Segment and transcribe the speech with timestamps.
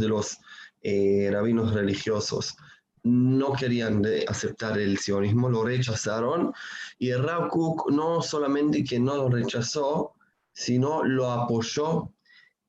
[0.00, 0.38] de los
[0.82, 2.56] eh, rabinos religiosos
[3.02, 6.52] no querían aceptar el sionismo, lo rechazaron,
[6.98, 10.14] y Rav Kook no solamente que no lo rechazó,
[10.52, 12.12] sino lo apoyó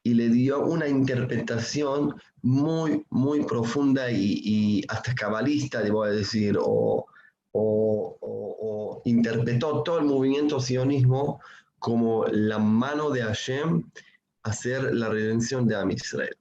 [0.03, 7.05] y le dio una interpretación muy, muy profunda y, hasta cabalista, debo decir, o,
[7.51, 11.39] o, interpretó todo el movimiento sionismo
[11.79, 13.83] como la mano de Hashem
[14.43, 16.35] hacer la redención de Am Israel.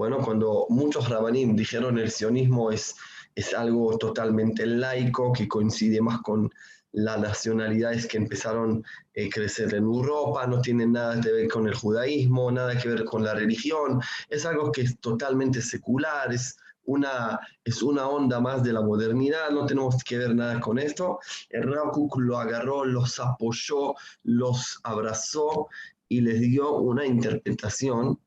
[0.00, 2.96] Bueno, cuando muchos rabanim dijeron el sionismo es,
[3.34, 6.50] es algo totalmente laico, que coincide más con
[6.92, 11.74] las nacionalidades que empezaron a crecer en Europa, no tiene nada que ver con el
[11.74, 17.38] judaísmo, nada que ver con la religión, es algo que es totalmente secular, es una,
[17.62, 21.18] es una onda más de la modernidad, no tenemos que ver nada con esto.
[21.50, 25.68] El Rav lo agarró, los apoyó, los abrazó
[26.08, 28.18] y les dio una interpretación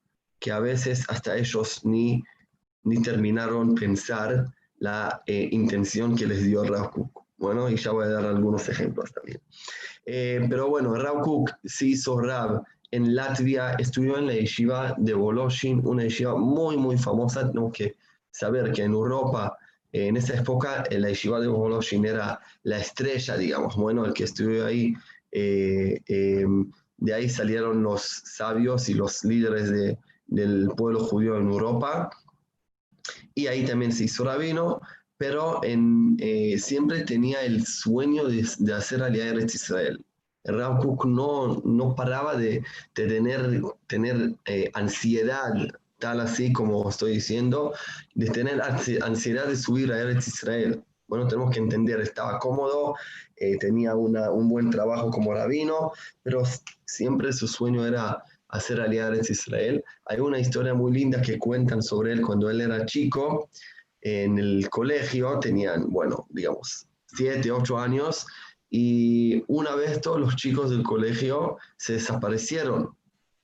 [0.43, 2.21] que a veces hasta ellos ni,
[2.83, 4.45] ni terminaron pensar
[4.79, 6.91] la eh, intención que les dio Rav
[7.43, 9.41] bueno, y ya voy a dar algunos ejemplos también.
[10.05, 15.13] Eh, pero bueno, Rav Kuk se hizo Rab en Latvia, estudió en la yeshiva de
[15.13, 17.47] Voloshin, una yeshiva muy, muy famosa.
[17.47, 17.95] Tenemos que
[18.31, 19.57] saber que en Europa,
[19.91, 23.75] eh, en esa época, la yeshiva de Voloshin era la estrella, digamos.
[23.75, 24.93] Bueno, el que estudió ahí,
[25.31, 25.99] eh,
[26.97, 29.97] de ahí salieron los sabios y los líderes de,
[30.33, 32.09] del pueblo judío en Europa.
[33.33, 34.79] Y ahí también se hizo rabino
[35.23, 40.05] pero eh, siempre tenía el sueño de, de hacer alianza de Israel.
[40.43, 42.61] Rav Kook no, no paraba de,
[42.93, 45.53] de tener, tener eh, ansiedad,
[45.99, 47.73] tal así como estoy diciendo,
[48.15, 50.83] de tener ansiedad de subir a Eretz Israel.
[51.07, 52.95] Bueno, tenemos que entender, estaba cómodo,
[53.37, 56.43] eh, tenía una, un buen trabajo como rabino, pero
[56.85, 58.21] siempre su sueño era
[58.53, 59.83] hacer alianza de Israel.
[60.05, 63.49] Hay una historia muy linda que cuentan sobre él cuando él era chico
[64.01, 68.27] en el colegio, tenían, bueno, digamos, siete, ocho años,
[68.69, 72.95] y una vez todos los chicos del colegio se desaparecieron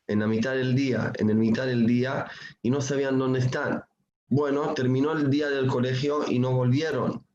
[0.07, 2.25] en la mitad del día, en el mitad del día,
[2.61, 3.83] y no sabían dónde están.
[4.27, 7.25] Bueno, terminó el día del colegio y no volvieron.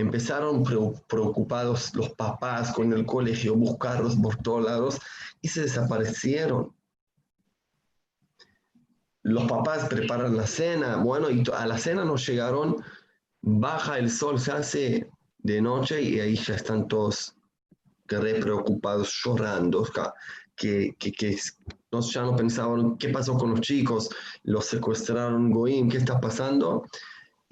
[0.00, 0.64] Empezaron
[1.08, 4.98] preocupados los papás con el colegio, buscarlos por todos lados
[5.42, 6.72] y se desaparecieron
[9.22, 12.82] los papás preparan la cena, bueno, y a la cena nos llegaron,
[13.42, 17.34] baja el sol, se hace de noche y ahí ya están todos
[18.06, 19.86] re preocupados, llorando,
[20.56, 24.10] que, que, que ya no pensaban qué pasó con los chicos,
[24.42, 26.84] los secuestraron, Goim, qué está pasando.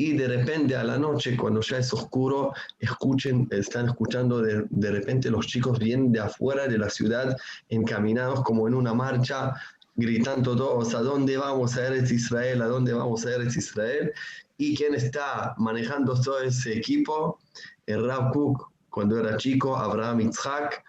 [0.00, 4.90] Y de repente a la noche, cuando ya es oscuro, escuchen, están escuchando de, de
[4.92, 7.36] repente los chicos vienen de afuera de la ciudad,
[7.68, 9.54] encaminados como en una marcha,
[9.96, 12.62] gritando todos, ¿a dónde vamos a Eretz Israel?
[12.62, 14.12] ¿A dónde vamos a Eretz Israel?
[14.56, 17.40] Y quién está manejando todo ese equipo,
[17.86, 20.80] el Rav Kook, cuando era chico, Abraham Itzhak,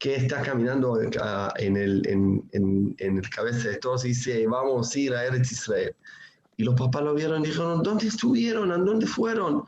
[0.00, 4.92] que está caminando en el, en, en, en el cabeza de todos y dice, vamos
[4.92, 5.94] a ir a Eretz Israel.
[6.60, 8.70] Y los papás lo vieron y dijeron, ¿dónde estuvieron?
[8.70, 9.64] ¿A dónde fueron?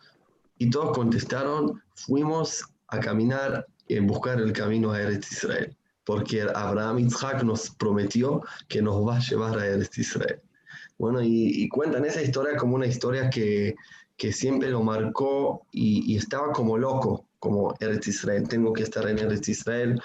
[0.58, 6.98] Y todos contestaron, fuimos a caminar en buscar el camino a Eretz Israel porque Abraham
[6.98, 10.38] Isaac nos prometió que nos va a llevar a este Israel.
[10.98, 13.74] Bueno, y, cuentan esa historia como una historia que,
[14.18, 19.18] que siempre lo marcó y, estaba como loco, como Eretz Israel, tengo que estar en
[19.18, 19.98] Eretz Israel.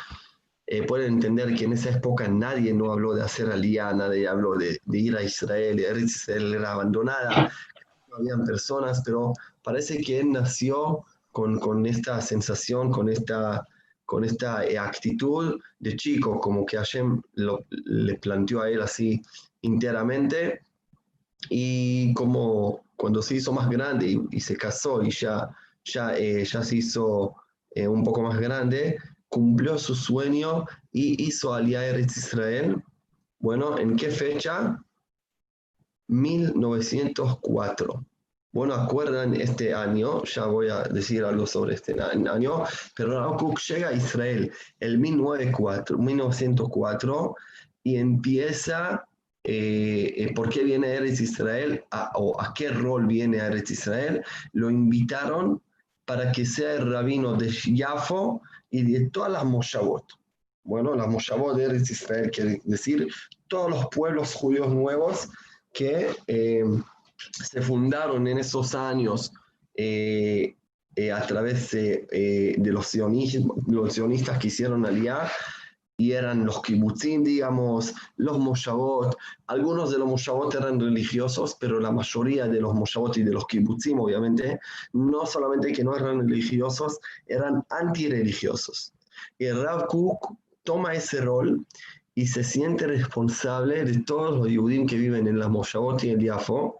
[0.67, 4.55] Eh, pueden entender que en esa época nadie no habló de hacer alía, nadie habló
[4.55, 7.50] de, de ir a Israel, Israel era abandonada,
[8.09, 9.33] no habían personas, pero
[9.63, 13.66] parece que él nació con, con esta sensación, con esta
[14.07, 19.22] con esta eh, actitud de chico, como que Hashem le planteó a él así
[19.61, 20.61] enteramente,
[21.50, 25.50] y como cuando se hizo más grande y, se casó y ya,
[25.83, 27.35] ya, eh, ya se hizo
[27.72, 28.97] eh, un poco más grande,
[29.29, 32.83] cumplió su sueño y hizo Aliyah Eretz Israel.
[33.39, 34.79] Bueno, ¿en qué fecha?
[36.07, 38.06] 1904.
[38.51, 42.63] Bueno, acuerdan este año, ya voy a decir algo sobre este año,
[42.95, 47.35] pero Rav llega a Israel el 1904, 1904
[47.83, 49.06] y empieza,
[49.44, 51.83] eh, eh, ¿por qué viene a Eretz Israel?
[52.15, 54.24] ¿O a qué rol viene a Eretz Israel?
[54.53, 55.62] Lo invitaron
[56.06, 60.05] para que sea el rabino de Yafo y de todas las Moshavot.
[60.63, 63.07] Bueno, las Moshavot de Israel quiere decir
[63.47, 65.29] todos los pueblos judíos nuevos
[65.73, 66.15] que...
[66.27, 66.63] Eh,
[67.31, 69.31] se fundaron en esos años
[69.73, 70.55] eh,
[70.95, 75.29] eh, a través de los sionistas, que hicieron aliar
[75.99, 79.17] y eran los kibbutzim, digamos, los moshavot.
[79.47, 83.47] Algunos de los moshavot eran religiosos, pero la mayoría de los moshavot y de los
[83.47, 84.59] kibbutzim, obviamente,
[84.94, 88.94] no solamente que no eran religiosos, eran antirreligiosos.
[89.39, 91.65] Y Rav Kook toma ese rol
[92.13, 96.19] y se siente responsable de todos los judíos que viven en la moshavot y el
[96.19, 96.77] Yafo.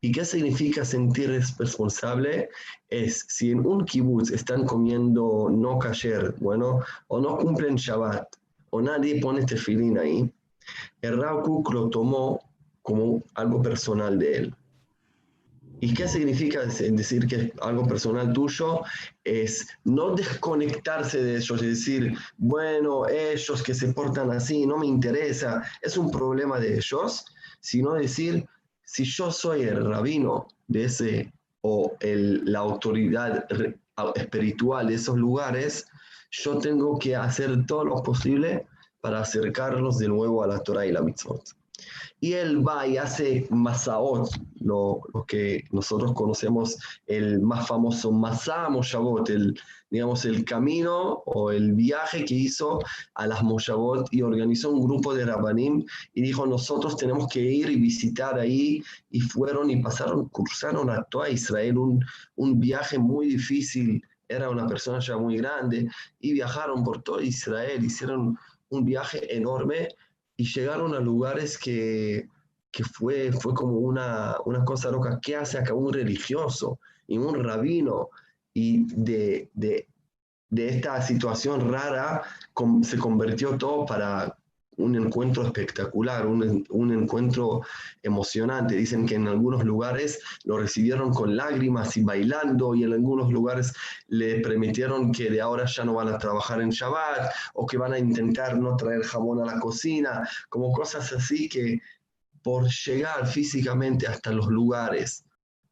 [0.00, 1.28] ¿Y qué significa sentir
[1.58, 2.48] responsable?
[2.88, 8.37] Es si en un kibbutz están comiendo no kasher, bueno, o no cumplen Shabbat,
[8.70, 10.30] o nadie pone tefilín ahí,
[11.02, 12.40] el Rav lo tomó
[12.82, 14.54] como algo personal de él.
[15.80, 18.82] ¿Y qué significa decir que es algo personal tuyo?
[19.22, 24.86] Es no desconectarse de ellos, es decir, bueno, ellos que se portan así, no me
[24.86, 27.24] interesa, es un problema de ellos,
[27.60, 28.44] sino decir,
[28.84, 33.46] si yo soy el rabino de ese o la autoridad
[34.16, 35.86] espiritual de esos lugares,
[36.30, 38.66] yo tengo que hacer todo lo posible
[39.00, 41.42] para acercarlos de nuevo a la Torah y la mitzvot.
[42.20, 44.28] Y él va y hace Masaot,
[44.60, 46.76] lo, que nosotros conocemos,
[47.06, 49.58] el más famoso Masá Moshavot, el,
[49.88, 52.80] digamos, el camino o el viaje que hizo
[53.14, 57.70] a las Moshavot y organizó un grupo de Rabbanim y dijo, nosotros tenemos que ir
[57.70, 62.04] y visitar ahí y fueron y pasaron, cruzaron a toda Israel, un,
[62.34, 65.88] un viaje muy difícil, era una persona ya muy grande,
[66.20, 68.38] y viajaron por todo Israel, hicieron
[68.70, 69.88] un viaje enorme
[70.36, 72.28] y llegaron a lugares que,
[72.70, 75.18] que fue, fue como una, una cosa loca.
[75.20, 78.10] ¿Qué hace acá un religioso y un rabino?
[78.54, 79.88] Y de, de,
[80.50, 82.22] de esta situación rara
[82.82, 84.37] se convirtió todo para
[84.78, 87.62] un encuentro espectacular, un, un, encuentro
[88.02, 88.76] emocionante.
[88.76, 93.72] Dicen que en algunos lugares lo recibieron con lágrimas y bailando y en algunos lugares
[94.08, 97.92] le permitieron que de ahora ya no van a trabajar en Shabbat o que van
[97.92, 101.80] a intentar no traer jamón a la cocina, como cosas así que
[102.42, 105.24] por llegar físicamente hasta los lugares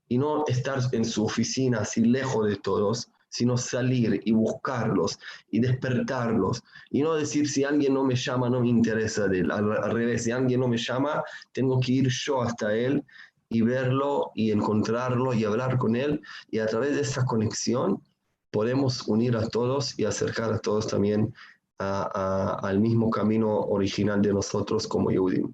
[0.08, 5.19] y no estar en su oficina así lejos de todos, sino salir y buscarlos
[5.50, 6.62] y despertarlos.
[6.90, 10.31] Y no decir, si alguien no me llama, no me interesa Al, al revés, si
[10.31, 13.05] alguien no me llama, tengo que ir yo hasta él
[13.49, 16.20] y verlo y encontrarlo y hablar con él.
[16.50, 18.02] Y a través de esa conexión
[18.50, 21.34] podemos unir a todos y acercar a todos también
[21.79, 25.52] al mismo camino original de nosotros como Yehudim.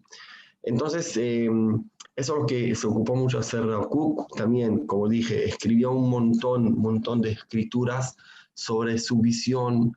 [0.62, 1.82] Entonces, em,
[2.14, 4.37] eso es lo que se ocupó mucho hacer Kook.
[4.37, 8.17] También, como dije, escribió un montón, montón de escrituras
[8.55, 9.97] sobre su visión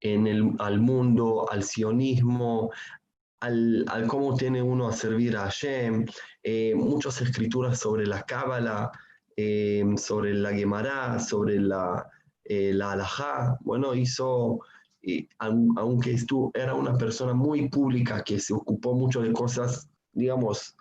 [0.00, 2.70] en el, al mundo, al sionismo,
[3.40, 6.06] al, al, cómo tiene uno a servir a Hashem,
[6.42, 8.90] eh, muchas escrituras sobre la Cábala,
[9.36, 12.06] eh, sobre la Gemara, sobre la,
[12.44, 13.58] eh, la Alajá.
[13.60, 14.60] Bueno, hizo,
[15.38, 20.74] aunque estuvo, era una persona muy pública que se ocupó mucho de cosas, digamos,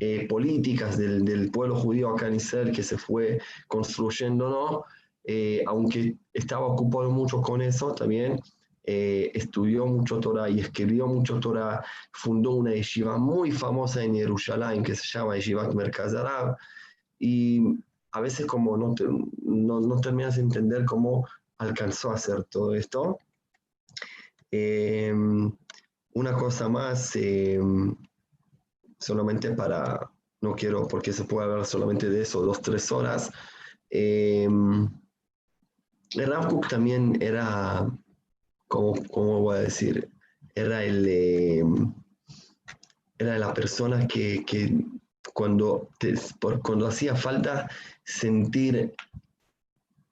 [0.00, 4.84] eh, políticas del, del, pueblo judío acá en Israel que se fue construyendo, ¿no?
[5.24, 8.40] Eh, aunque estaba ocupado mucho con eso, también
[8.84, 14.82] eh, estudió mucho Torah y escribió mucho Torah, fundó una yeshiva muy famosa en Jerusalén
[14.82, 16.56] que se llama Yeshivat Merkaz Arab,
[17.18, 17.60] y
[18.12, 18.94] a veces como no,
[19.42, 21.28] no, no terminas de entender cómo
[21.58, 23.18] alcanzó a hacer todo esto.
[26.14, 27.16] una cosa más,
[29.02, 30.10] solamente para,
[30.40, 33.30] no quiero porque se puede hablar solamente de eso, dos, tres horas.
[33.90, 34.48] Eh,
[36.14, 37.90] Rav también era,
[38.68, 40.10] ¿cómo, ¿cómo, voy a decir?
[40.54, 41.06] Era el...
[41.08, 41.94] Em,
[43.18, 44.84] era la persona que, que
[45.32, 45.90] cuando,
[46.40, 47.70] por, cuando hacía falta
[48.04, 48.94] sentir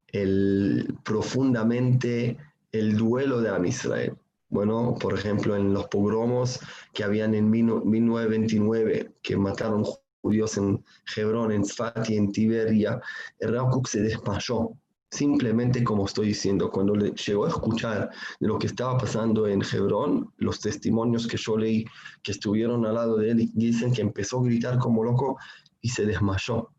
[0.08, 2.36] el, profundamente
[2.72, 4.16] el duelo de Am Israel.
[4.50, 6.58] Bueno, por ejemplo, en los pogromos
[6.92, 9.84] que habían en 1929, que mataron
[10.22, 10.84] judíos en
[11.16, 13.00] Hebrón, en Sfat y en Tiberia,
[13.40, 14.72] Rav se desmayó.
[15.12, 20.32] Simplemente como estoy diciendo, cuando le llegó a escuchar lo que estaba pasando en Hebrón,
[20.38, 21.84] los testimonios que yo leí
[22.22, 25.36] que estuvieron al lado de él dicen que empezó a gritar como loco
[25.80, 26.70] y se desmayó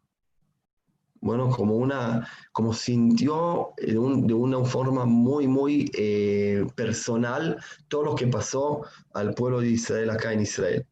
[1.21, 8.27] bueno, como una, como sintió de, una forma muy, muy eh, personal todo lo que
[8.27, 8.81] pasó
[9.13, 10.85] al pueblo de Israel acá en Israel.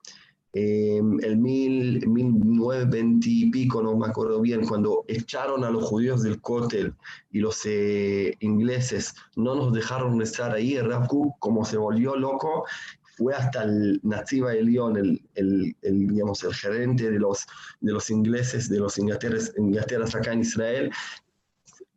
[0.53, 6.23] Eh, el mil, 1920 y pico, no me acuerdo bien, cuando echaron a los judíos
[6.23, 6.95] del cótel
[7.29, 11.07] y los eh, ingleses no nos dejaron estar ahí, Rav
[11.37, 12.65] como se volvió loco,
[13.19, 17.45] fue hasta el Nativa Elión, el, el, el, digamos, el gerente de los,
[17.81, 20.89] de los ingleses, de los inglaterras acá en Israel,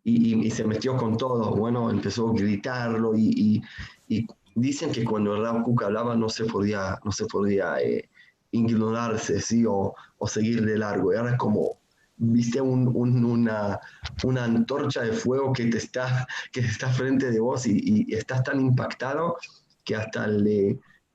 [0.02, 1.54] y, y, se metió con todo.
[1.54, 3.62] Bueno, empezó a gritarlo y,
[4.08, 4.26] y,
[4.56, 8.10] dicen que cuando el Rav Kook hablaba no se podía, no se podía eh,
[8.50, 9.64] ignorarse, ¿sí?
[9.64, 11.12] O, o, seguir de largo.
[11.12, 11.78] Era como,
[12.16, 13.78] viste un, un, una,
[14.24, 18.42] una, antorcha de fuego que te está, que está frente de vos y, y estás
[18.42, 19.36] tan impactado
[19.84, 20.26] que hasta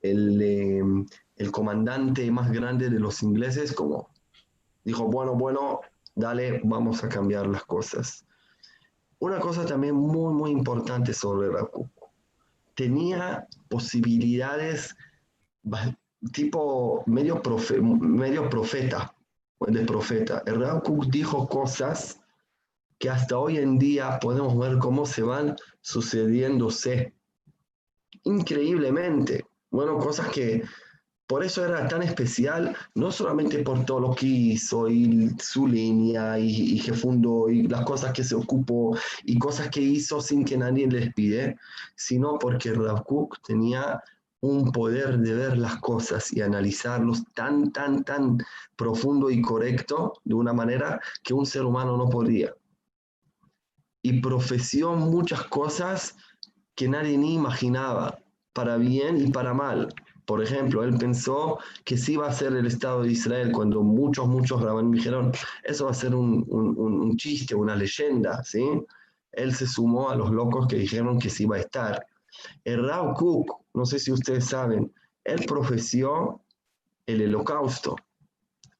[0.00, 4.10] el, el, el comandante más grande de los ingleses como
[4.84, 5.80] dijo, bueno, bueno,
[6.14, 8.24] dale, vamos a cambiar las cosas.
[9.18, 11.70] Una cosa también muy, muy importante sobre Rav
[12.74, 14.96] tenía posibilidades
[16.32, 19.12] tipo medio, profe, medio profeta,
[19.60, 20.42] de profeta.
[21.08, 22.20] Dijo cosas
[22.98, 27.12] que hasta hoy en día podemos ver cómo se van sucediéndose
[28.22, 29.44] increíblemente.
[29.70, 30.62] Bueno, cosas que
[31.28, 36.38] por eso era tan especial, no solamente por todo lo que hizo y su línea
[36.38, 40.56] y, que fundó y las cosas que se ocupó y cosas que hizo sin que
[40.56, 41.58] nadie les pide,
[41.94, 44.02] sino porque Rav Kook tenía
[44.40, 48.38] un poder de ver las cosas y analizarlos tan, tan, tan
[48.74, 52.54] profundo y correcto de una manera que un ser humano no podía.
[54.00, 56.16] Y profesió muchas cosas
[56.74, 58.18] que nadie ni imaginaba,
[58.58, 59.94] para bien y para mal.
[60.26, 64.26] Por ejemplo, él pensó que sí iba a ser el Estado de Israel cuando muchos,
[64.26, 65.30] muchos me dijeron,
[65.62, 68.68] eso va a ser un, un, un, chiste, una leyenda, ¿sí?
[69.30, 72.04] Él se sumó a los locos que dijeron que sí iba a estar.
[72.64, 76.40] El Rav Kook, no sé si ustedes saben, él profesió
[77.06, 77.94] el holocausto.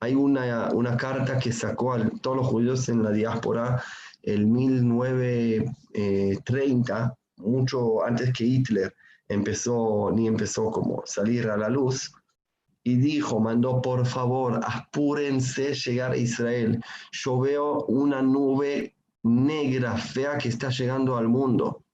[0.01, 3.81] Hay una, una carta que sacó a todos los judíos en la diáspora
[4.25, 8.93] el 1930, mucho antes que Hitler
[9.29, 12.13] empezó, ni empezó como salir a la luz,
[12.83, 16.83] y dijo, mandó, por favor, apúrense llegar a Israel.
[17.13, 21.85] Yo veo una nube negra, fea, que está llegando al mundo.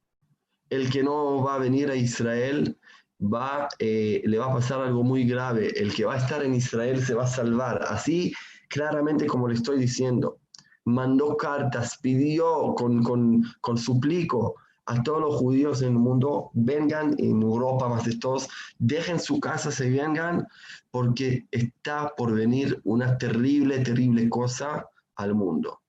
[0.70, 2.78] El que no va a venir a Israel
[3.20, 5.72] va, eh, le va a pasar algo muy grave.
[5.76, 7.84] El que va a estar en Israel se va a salvar.
[7.88, 8.32] Así
[8.68, 10.38] claramente como le estoy diciendo.
[10.84, 17.14] Mandó cartas, pidió con, con, con suplico a todos los judíos en el mundo, vengan
[17.18, 18.48] en Europa más de todos,
[18.78, 20.46] dejen su casa, se vengan,
[20.90, 24.86] porque está por venir una terrible, terrible cosa
[25.16, 25.80] al mundo.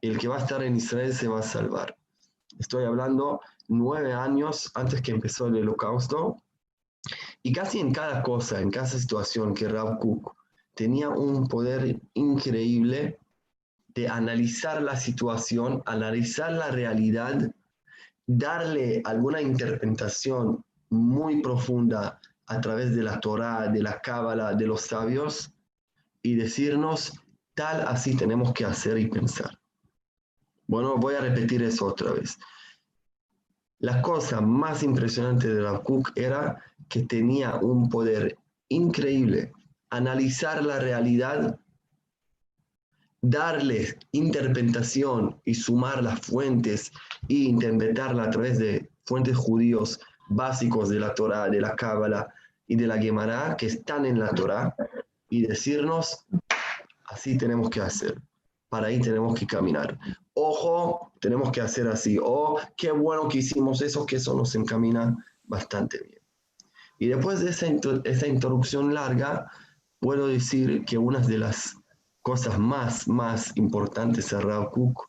[0.00, 1.96] El que va a estar en Israel se va a salvar.
[2.58, 6.36] Estoy hablando nueve años antes que empezó el holocausto,
[7.42, 10.36] y casi en cada cosa, en cada situación que Rav Kook
[10.74, 13.18] tenía un poder increíble
[13.94, 17.50] de analizar la situación, analizar la realidad
[18.28, 24.82] darle alguna interpretación muy profunda a través de la Torah, de la Cábala, de los
[24.82, 25.50] sabios,
[26.22, 27.12] y decirnos,
[27.54, 29.58] tal así tenemos que hacer y pensar.
[30.66, 32.38] Bueno, voy a repetir eso otra vez.
[33.78, 38.36] La cosa más impresionante de la Cook era que tenía un poder
[38.68, 39.52] increíble,
[39.88, 41.58] analizar la realidad
[43.22, 46.92] darle interpretación y sumar las fuentes
[47.28, 52.32] e interpretarla a través de fuentes judíos básicos de la Torah, de la Cábala
[52.66, 54.74] y de la Gemara que están en la Torah
[55.28, 56.26] y decirnos,
[57.06, 58.20] así tenemos que hacer,
[58.68, 59.98] para ahí tenemos que caminar.
[60.34, 62.18] Ojo, tenemos que hacer así.
[62.22, 66.20] Oh, qué bueno que hicimos eso, que eso nos encamina bastante bien.
[66.98, 67.66] Y después de esa,
[68.04, 69.50] esa introducción larga,
[70.00, 71.77] puedo decir que una de las
[72.28, 75.08] cosas más, más importantes a Rav Kook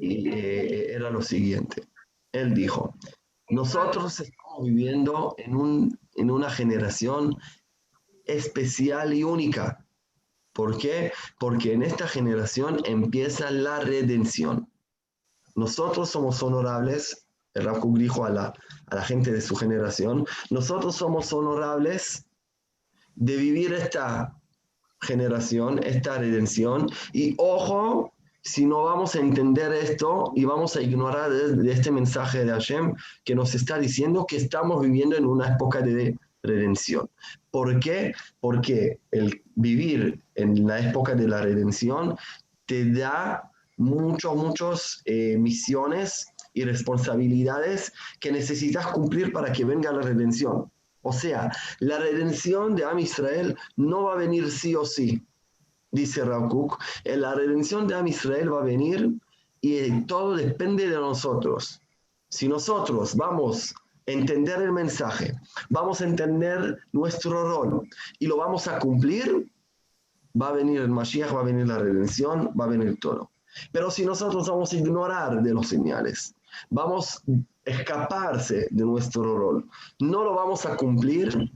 [0.00, 1.86] y, eh, era lo siguiente.
[2.32, 2.94] Él dijo,
[3.50, 7.36] nosotros estamos viviendo en, un, en una generación
[8.24, 9.84] especial y única.
[10.54, 11.12] ¿Por qué?
[11.38, 14.72] Porque en esta generación empieza la redención.
[15.56, 18.54] Nosotros somos honorables, el Rav Kook dijo a la,
[18.86, 22.24] a la gente de su generación, nosotros somos honorables
[23.14, 24.38] de vivir esta
[25.02, 26.86] generación, esta redención.
[27.12, 32.44] Y ojo, si no vamos a entender esto y vamos a ignorar de, este mensaje
[32.44, 32.94] de Hashem
[33.24, 37.08] que nos está diciendo que estamos viviendo en una época de redención.
[37.50, 38.12] ¿Por qué?
[38.40, 42.16] Porque el vivir en la época de la redención
[42.66, 50.02] te da muchos, muchos eh, misiones y responsabilidades que necesitas cumplir para que venga la
[50.02, 50.70] redención.
[51.02, 55.24] O sea, la redención de Am Israel no va a venir sí o sí,
[55.90, 56.78] dice Raukuk.
[57.04, 59.10] Eh, la redención de Am Israel va a venir
[59.60, 61.80] y todo depende de nosotros.
[62.28, 65.34] Si nosotros vamos a entender el mensaje,
[65.70, 69.50] vamos a entender nuestro rol y lo vamos a cumplir,
[70.40, 73.30] va a venir el Mashiach, va a venir la redención, va a venir todo.
[73.70, 76.34] Pero si nosotros vamos a ignorar de los señales,
[76.70, 77.22] vamos
[77.64, 79.68] escaparse de nuestro rol,
[80.00, 81.52] no lo vamos a cumplir,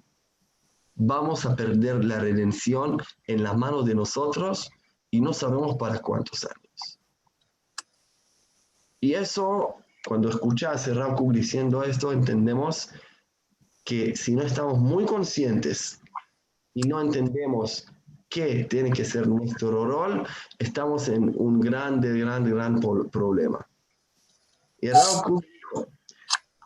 [0.95, 4.71] vamos a perder la redención en las manos de nosotros
[5.11, 6.99] y no sabemos para cuántos años.
[9.01, 12.91] Y eso, cuando escuchas a Rav diciendo esto, entendemos
[13.85, 16.01] que si no estamos muy conscientes
[16.75, 17.87] y no entendemos
[18.29, 20.27] qué tiene que ser nuestro rol,
[20.59, 23.67] estamos en un grande, grande, gran problema.
[24.81, 25.41] Y Rav dijo,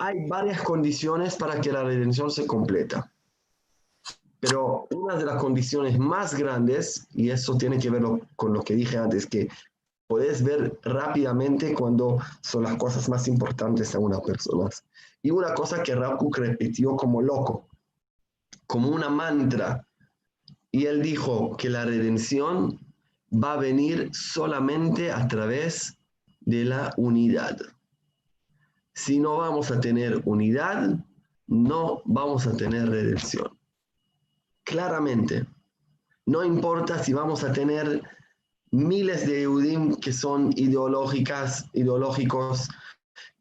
[0.01, 3.13] hay varias condiciones para que la redención se completa.
[4.41, 8.03] Pero una de las condiciones más grandes, y eso tiene que ver
[8.35, 9.49] con lo que dije antes, que
[10.07, 14.71] puedes ver rápidamente cuando son las cosas más importantes a una persona.
[15.23, 17.69] Y una cosa que Rabkuk repitió como loco,
[18.67, 19.87] como una mantra,
[20.73, 22.81] y él dijo que la redención
[23.31, 25.99] va a venir solamente a través
[26.41, 27.59] de la unidad.
[28.95, 30.99] Si no vamos a tener unidad,
[31.47, 33.61] no vamos a tener redención
[34.71, 35.47] claramente.
[36.27, 38.03] No importa si vamos a tener
[38.71, 42.69] miles de Eudim que son ideológicas, ideológicos,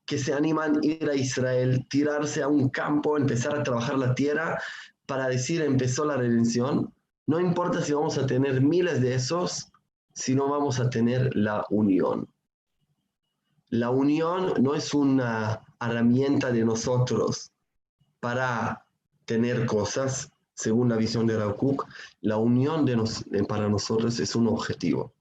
[0.07, 4.15] que se animan a ir a Israel, tirarse a un campo, empezar a trabajar la
[4.15, 4.59] tierra
[5.05, 6.91] para decir empezó la redención.
[7.27, 9.71] No importa si vamos a tener miles de esos,
[10.15, 12.27] si no vamos a tener la unión.
[13.69, 17.51] La unión no es una herramienta de nosotros
[18.19, 18.85] para
[19.25, 21.85] tener cosas, según la visión de Raukuk,
[22.21, 25.13] la unión eh, para nosotros es un objetivo.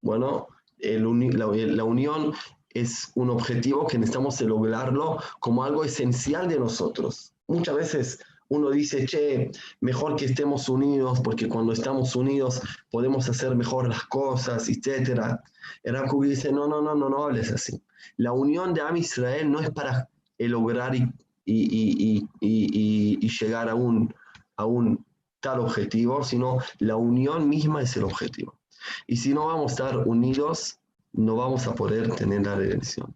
[0.00, 2.32] Bueno, la, unión
[2.70, 7.32] es un objetivo que necesitamos lograrlo como algo esencial de nosotros.
[7.46, 8.18] Muchas veces
[8.54, 14.04] uno dice, che, mejor que estemos unidos porque cuando estamos unidos podemos hacer mejor las
[14.04, 15.38] cosas, etc.
[15.82, 17.82] El dice, no, no, no, no, no hables así.
[18.16, 21.08] La unión de Am Israel no es para lograr y,
[21.44, 24.14] y llegar a un,
[24.56, 25.04] a un
[25.40, 28.58] tal objetivo, sino la unión misma es el objetivo.
[29.06, 30.78] Y si no vamos a estar unidos,
[31.12, 33.14] no vamos a poder tener la redención.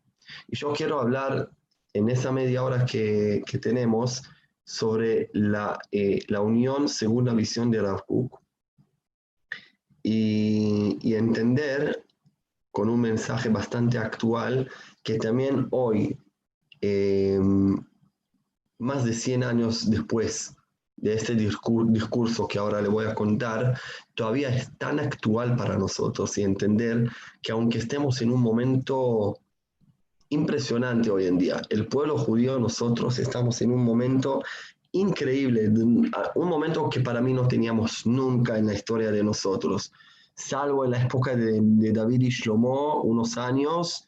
[0.49, 1.51] Y yo quiero hablar
[1.93, 4.23] en esa media hora que, tenemos
[4.67, 8.41] sobre la, eh, la, unión según la visión de Rav Kuk.
[10.03, 12.05] Y, entender
[12.71, 14.69] con un mensaje bastante actual
[15.03, 16.19] que también hoy,
[16.83, 17.41] eh,
[18.79, 20.55] más de 100 años después
[20.97, 23.79] de este discurso que ahora le voy a contar
[24.15, 27.11] todavía es tan actual para nosotros y entender
[27.43, 29.39] que aunque estemos en un momento
[30.29, 34.43] impresionante hoy en día, el pueblo judío, nosotros estamos en un momento
[34.93, 39.93] increíble, un momento que para mí no teníamos nunca en la historia de nosotros,
[40.35, 41.61] salvo en la época de,
[41.93, 44.07] David y Shlomo, unos años,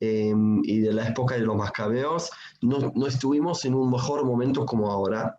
[0.00, 4.66] em, y de la época de los Macabeos, no, no estuvimos en un mejor momento
[4.66, 5.38] como ahora.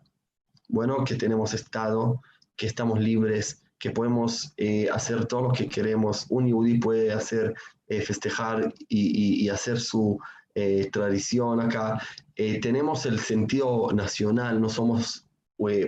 [0.69, 2.21] Bueno, que tenemos Estado,
[2.55, 6.25] que estamos libres, que podemos eh, hacer todo lo que queremos.
[6.29, 7.53] Un yudí puede hacer,
[7.87, 10.19] eh, festejar y, hacer su
[10.55, 12.01] eh, tradición acá.
[12.35, 15.27] tenemos el sentido nacional, no somos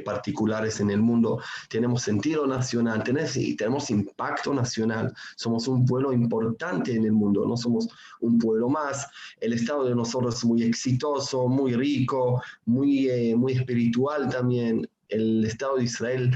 [0.03, 3.03] particulares en el mundo, tenemos sentido nacional,
[3.35, 7.87] y tenemos impacto nacional, somos un pueblo importante en el mundo, no somos
[8.21, 9.07] un pueblo más,
[9.39, 15.45] el Estado de nosotros es muy exitoso, muy rico, muy, eh, muy espiritual también, el
[15.45, 16.35] Estado de Israel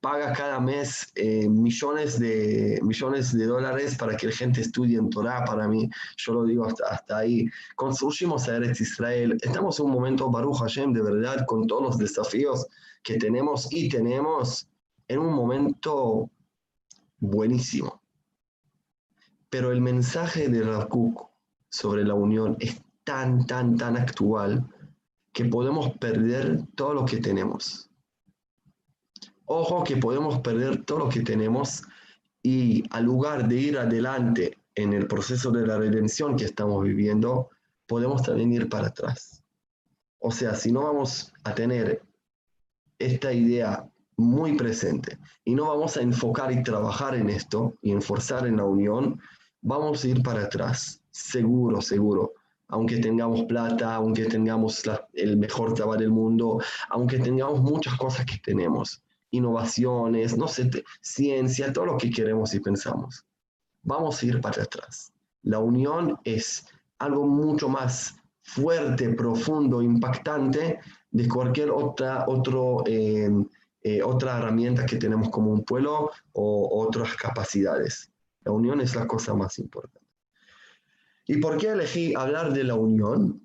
[0.00, 5.10] paga cada mes eh, millones, de, millones de dólares para que la gente estudie en
[5.10, 7.48] Torah, para mí, yo lo digo hasta, ahí.
[7.74, 11.98] Construimos a Eretz Israel, estamos en un momento, Baruch Hashem, de verdad, con todos los
[11.98, 12.66] desafíos
[13.02, 14.68] que tenemos y tenemos,
[15.08, 16.30] en un momento
[17.18, 18.02] buenísimo.
[19.48, 21.28] Pero el mensaje de Rakuk
[21.68, 24.66] sobre la unión es tan, tan, tan actual
[25.32, 27.85] que podemos perder todo lo que tenemos
[29.46, 31.84] Ojo que podemos perder todo lo que tenemos
[32.42, 37.50] y al lugar de ir adelante en el proceso de la redención que estamos viviendo,
[37.86, 39.44] podemos también ir para atrás.
[40.18, 42.02] O sea, si no vamos a tener
[42.98, 48.46] esta idea muy presente y no vamos a enfocar y trabajar en esto y enforzar
[48.48, 49.20] en la unión,
[49.62, 52.32] vamos a ir para atrás, seguro, seguro.
[52.68, 54.82] Aunque tengamos plata, aunque tengamos
[55.12, 61.72] el mejor trabajo del mundo, aunque tengamos muchas cosas que tenemos innovaciones, no sé, ciencia,
[61.72, 63.24] todo lo que queremos y pensamos.
[63.82, 65.12] Vamos a ir para atrás.
[65.42, 66.66] La unión es
[66.98, 73.30] algo mucho más fuerte, profundo, impactante de cualquier otra, otro, eh,
[73.82, 78.10] eh, otra herramienta que tenemos como un pueblo o otras capacidades.
[78.44, 80.06] La unión es la cosa más importante.
[81.26, 83.42] ¿Y por qué elegí hablar de la unión?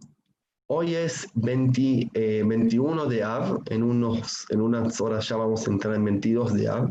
[0.74, 2.12] Hoy es 20,
[2.46, 6.70] 21 de Av, en, unos, en unas horas ya vamos a entrar en 22 de
[6.70, 6.90] Av.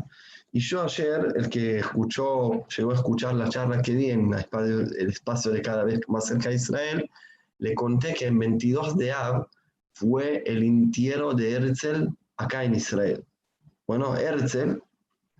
[0.51, 5.09] Y yo ayer, el que escuchó, llegó a escuchar la charla que di en el
[5.09, 7.09] espacio de cada vez más cerca de Israel,
[7.57, 9.47] le conté que en 22 de Av
[9.93, 13.25] fue el entierro de Herzl acá en Israel.
[13.87, 14.79] Bueno, Herzl,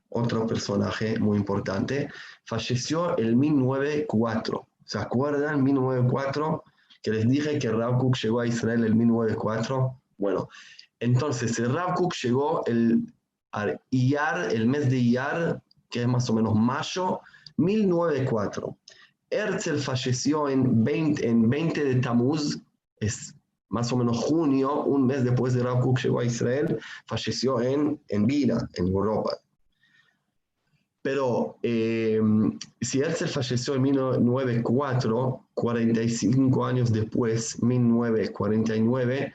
[0.09, 2.09] otro personaje muy importante,
[2.45, 4.67] falleció en 1904.
[4.83, 5.63] ¿Se acuerdan?
[5.63, 6.63] 1904,
[7.01, 10.01] que les dije que Rav llegó a Israel en 1904.
[10.17, 10.47] Bueno,
[10.99, 13.05] entonces Rav llegó el
[13.89, 17.19] Iyar, el mes de Iyar, que es más o menos mayo,
[17.57, 18.77] 1904.
[19.29, 22.59] Herzl falleció en 20, en 20 de Tamuz,
[22.99, 23.35] es
[23.69, 28.27] más o menos junio, un mes después de Rav llegó a Israel, falleció en, en
[28.27, 29.37] Vila, en Europa.
[31.01, 32.21] Pero eh,
[32.79, 39.31] si Herzl falleció en 1904, 45 años después, 1949,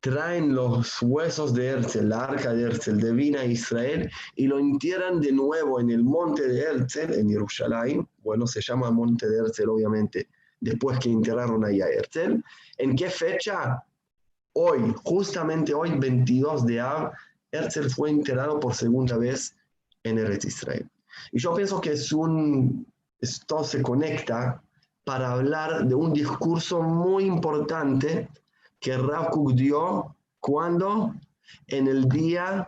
[0.00, 5.20] traen los huesos de Herzl, la arca de Herzl, de Vina Israel y lo entierran
[5.20, 8.08] de nuevo en el monte de Herzl, en Jerusalén.
[8.22, 12.42] Bueno, se llama monte de Herzl, obviamente, después que enterraron ahí a Herzl.
[12.78, 13.84] ¿En qué fecha?
[14.54, 17.12] Hoy, justamente hoy, 22 de Av,
[17.52, 19.54] Herzl fue enterrado por segunda vez
[20.04, 20.88] en Eretz Israel.
[21.32, 24.62] Y yo pienso que es un, esto se conecta
[25.06, 28.28] para hablar de un discurso muy importante
[28.80, 31.14] que Rav dio cuando
[31.68, 32.66] en el día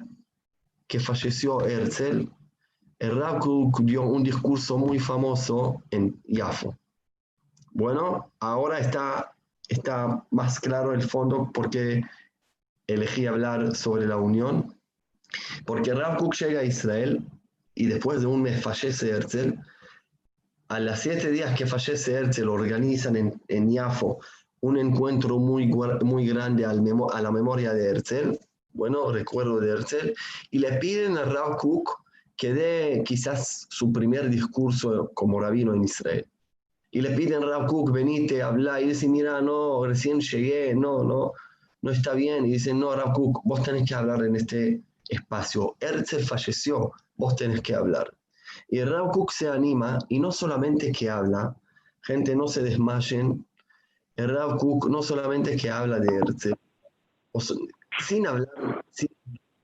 [0.87, 2.31] que falleció Herzl,
[3.01, 3.41] Rav
[3.81, 6.77] dio un discurso muy famoso en Yafo.
[7.73, 9.35] Bueno, ahora está,
[9.69, 12.05] está más claro el fondo porque
[12.87, 14.77] elegí hablar sobre la unión.
[15.67, 17.21] Porque Rav llega a Israel
[17.75, 19.59] y después de un mes fallece Herzl.
[20.69, 24.19] A las siete días que fallece Herzl organizan en, en Yafo
[24.61, 25.67] un encuentro muy,
[26.03, 28.39] muy grande al a la memoria de Herzl,
[28.73, 30.13] bueno, recuerdo de Herzl,
[30.51, 32.03] y le piden a Rav Kook
[32.37, 36.27] que dé quizás su primer discurso como rabino en Israel.
[36.91, 41.03] Y le piden a Rav Kook, venite, habla, y dice, mira, no, recién llegué, no,
[41.03, 41.33] no,
[41.83, 42.45] no está bien.
[42.45, 45.77] Y dice, no, Rav Kook, vos tenés que hablar en este espacio.
[45.81, 48.13] Herzl falleció, vos tenés que hablar.
[48.69, 51.57] Y Rav Kook se anima, y no solamente que habla,
[52.03, 53.47] gente, no se desmayen,
[54.17, 56.53] el Rav no solamente que habla de Herzl,
[58.01, 59.09] sin hablar sin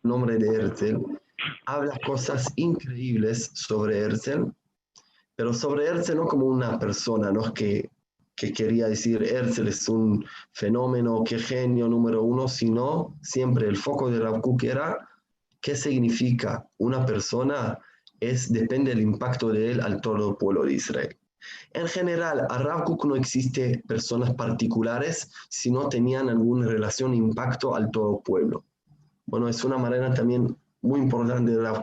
[0.02, 1.02] nombre de Herzl,
[1.66, 4.52] habla cosas increíbles sobre Herzl,
[5.36, 7.90] pero sobre Herzl no como una persona, no es que,
[8.36, 14.10] que quería decir Herzl es un fenómeno, qué genio número uno, sino siempre el foco
[14.10, 15.08] de Rav Kook era
[15.60, 17.78] qué significa una persona,
[18.20, 21.16] es, depende del impacto de él al todo pueblo de Israel.
[21.72, 27.90] En general, a Rav no existe personas particulares si no tenían alguna relación, impacto al
[27.90, 28.64] todo pueblo.
[29.26, 31.82] Bueno, es una manera también muy importante de Rav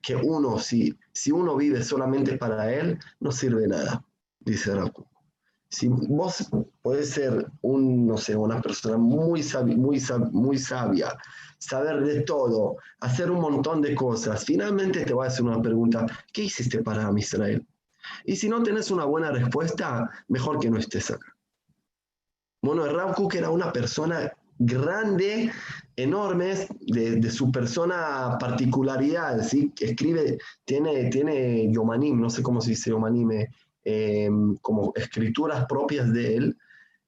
[0.00, 4.04] que uno, si, si uno vive solamente para él, no sirve nada,
[4.40, 4.92] dice Rav
[5.70, 6.48] Si vos
[6.82, 9.44] podés ser un, no sé, una persona muy,
[9.76, 10.02] muy,
[10.32, 11.16] muy sabia,
[11.58, 16.06] saber de todo, hacer un montón de cosas, finalmente te va a hacer una pregunta,
[16.32, 17.64] ¿qué hiciste para Israel?
[18.24, 21.36] Y si no tenés una buena respuesta, mejor que no estés acá.
[22.62, 25.50] Bueno, Rav Kook era una persona grande,
[25.96, 29.72] enorme, de, su persona particularidad, ¿sí?
[29.80, 33.46] Escribe, tiene, tiene yomanim, no sé cómo se dice yomanim,
[33.84, 36.58] em, como escrituras propias de él,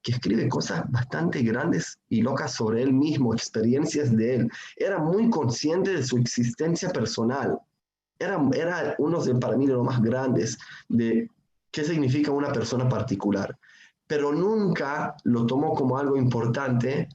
[0.02, 4.50] que escribe cosas bastante grandes y locas sobre él mismo, experiencias de él.
[4.76, 7.58] Era muy consciente de su existencia personal
[8.22, 10.58] era, era uno de, para mí de los más grandes
[10.88, 11.28] de
[11.70, 13.56] qué significa una persona particular,
[14.06, 17.08] pero nunca lo tomó como algo importante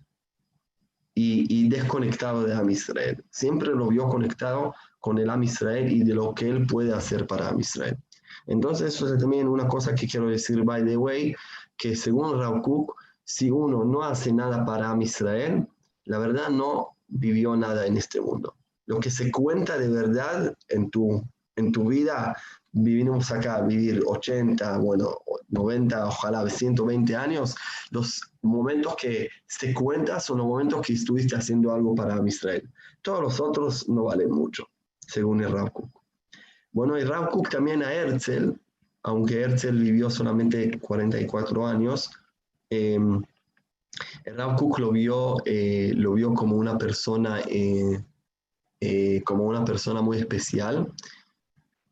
[1.20, 3.24] y, desconectado de Am Israel.
[3.32, 7.26] Siempre lo vio conectado con el Am Israel y de lo que él puede hacer
[7.26, 7.98] para Am Israel.
[8.48, 11.36] Entonces, eso es también una cosa que quiero decir, by the way,
[11.78, 15.68] que según Rav Kook, si uno no hace nada para Israel,
[16.06, 18.56] la verdad no vivió nada en este mundo
[18.88, 21.22] lo que se cuenta de verdad en tu,
[21.56, 22.36] en tu vida,
[22.72, 27.56] vivimos acá, vivir 80, bueno, 90, ojalá 120 años,
[27.92, 32.68] los momentos que se cuentan son los momentos que estuviste haciendo algo para Israel.
[33.02, 34.68] Todos los otros no valen mucho,
[35.00, 35.72] según el Rav
[36.78, 38.54] Bueno, y Rav también a Herzl,
[39.02, 42.12] aunque Herzl vivió solamente 44 años,
[42.70, 43.00] eh,
[44.26, 48.00] Rav lo vio, eh, lo vio como una persona eh,
[48.80, 50.94] eh, como una persona muy especial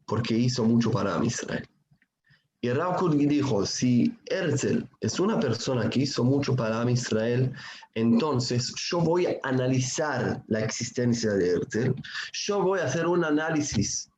[0.05, 1.67] porque hizo mucho para Israel.
[2.61, 7.51] Y Rav dijo, si Herzl es una persona que hizo mucho para Israel,
[7.95, 11.95] entonces yo voy a analizar la existencia de Herzl,
[12.33, 14.11] yo voy a hacer un análisis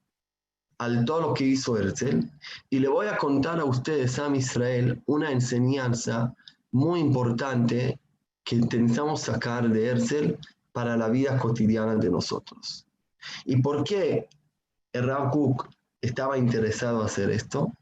[0.79, 2.29] al todo lo que hizo Herzl
[2.69, 6.35] y le voy a contar a ustedes, a Israel, una enseñanza
[6.71, 7.99] muy importante
[8.43, 10.37] que intentamos sacar de Herzl
[10.71, 12.85] para la vida cotidiana de nosotros.
[13.45, 14.27] ¿Y por qué
[14.93, 15.67] Rav Kook
[16.01, 17.73] estaba interesado en hacer esto?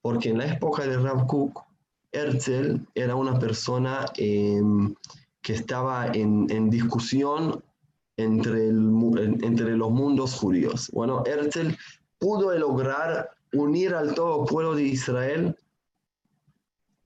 [0.00, 1.62] Porque en la época de Rav Kook,
[2.10, 4.94] Herzl era una persona em,
[5.40, 7.62] que estaba en, discusión
[8.16, 10.90] entre, entre los mundos judíos.
[10.92, 11.74] Bueno, Herzl
[12.22, 15.56] pudo lograr unir al todo pueblo de Israel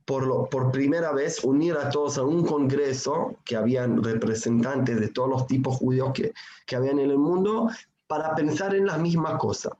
[0.04, 5.08] por, lo, por primera vez unir a todos a un congreso que habían representantes de
[5.08, 6.34] todos los tipos judíos que,
[6.66, 7.70] que habían en el mundo
[8.06, 9.72] para pensar en las mismas cosas.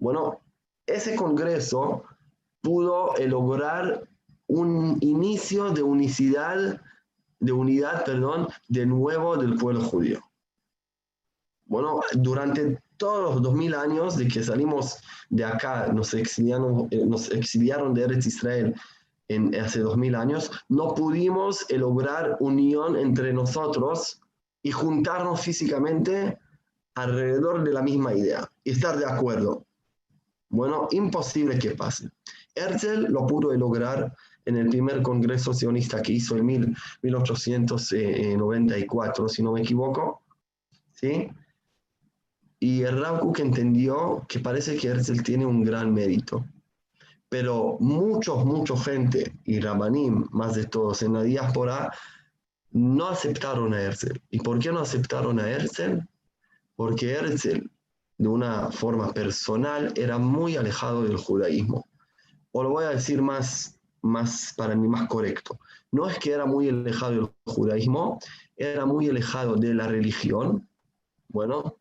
[0.00, 0.40] Bueno,
[0.86, 2.02] ese congreso
[2.60, 4.08] pudo lograr
[4.48, 6.82] un inicio de unicidad,
[7.38, 10.20] de unidad, perdón, de nuevo del pueblo judío.
[11.66, 14.98] Bueno, durante todos los 2000 años de que salimos
[15.30, 18.74] de acá, nos exiliaron, eh, nos exiliaron de Eretz Israel
[19.28, 24.20] en, hace 2000 años, no pudimos lograr unión entre nosotros
[24.62, 26.38] y juntarnos físicamente
[26.94, 29.64] alrededor de la misma idea y estar de acuerdo.
[30.50, 32.10] Bueno, imposible que pase.
[32.54, 39.52] Herzl lo pudo lograr en el primer congreso sionista que hizo en 1894, si no
[39.52, 40.20] me equivoco.
[40.92, 41.30] ¿Sí?
[42.62, 46.44] Y el Rav entendió que parece que Herzl tiene un gran mérito.
[47.30, 51.90] Pero muchos, mucha gente, y Rabanim más de todos en la diáspora,
[52.72, 54.20] no aceptaron a Herzl.
[54.30, 56.00] ¿Y por qué no aceptaron a Herzl?
[56.76, 57.70] Porque Herzl,
[58.18, 61.88] de una forma personal, era muy alejado del judaísmo.
[62.52, 65.58] O lo voy a decir más, más para mí más correcto.
[65.92, 68.18] No es que era muy alejado del judaísmo,
[68.56, 70.68] era muy alejado de la religión.
[71.28, 71.79] Bueno,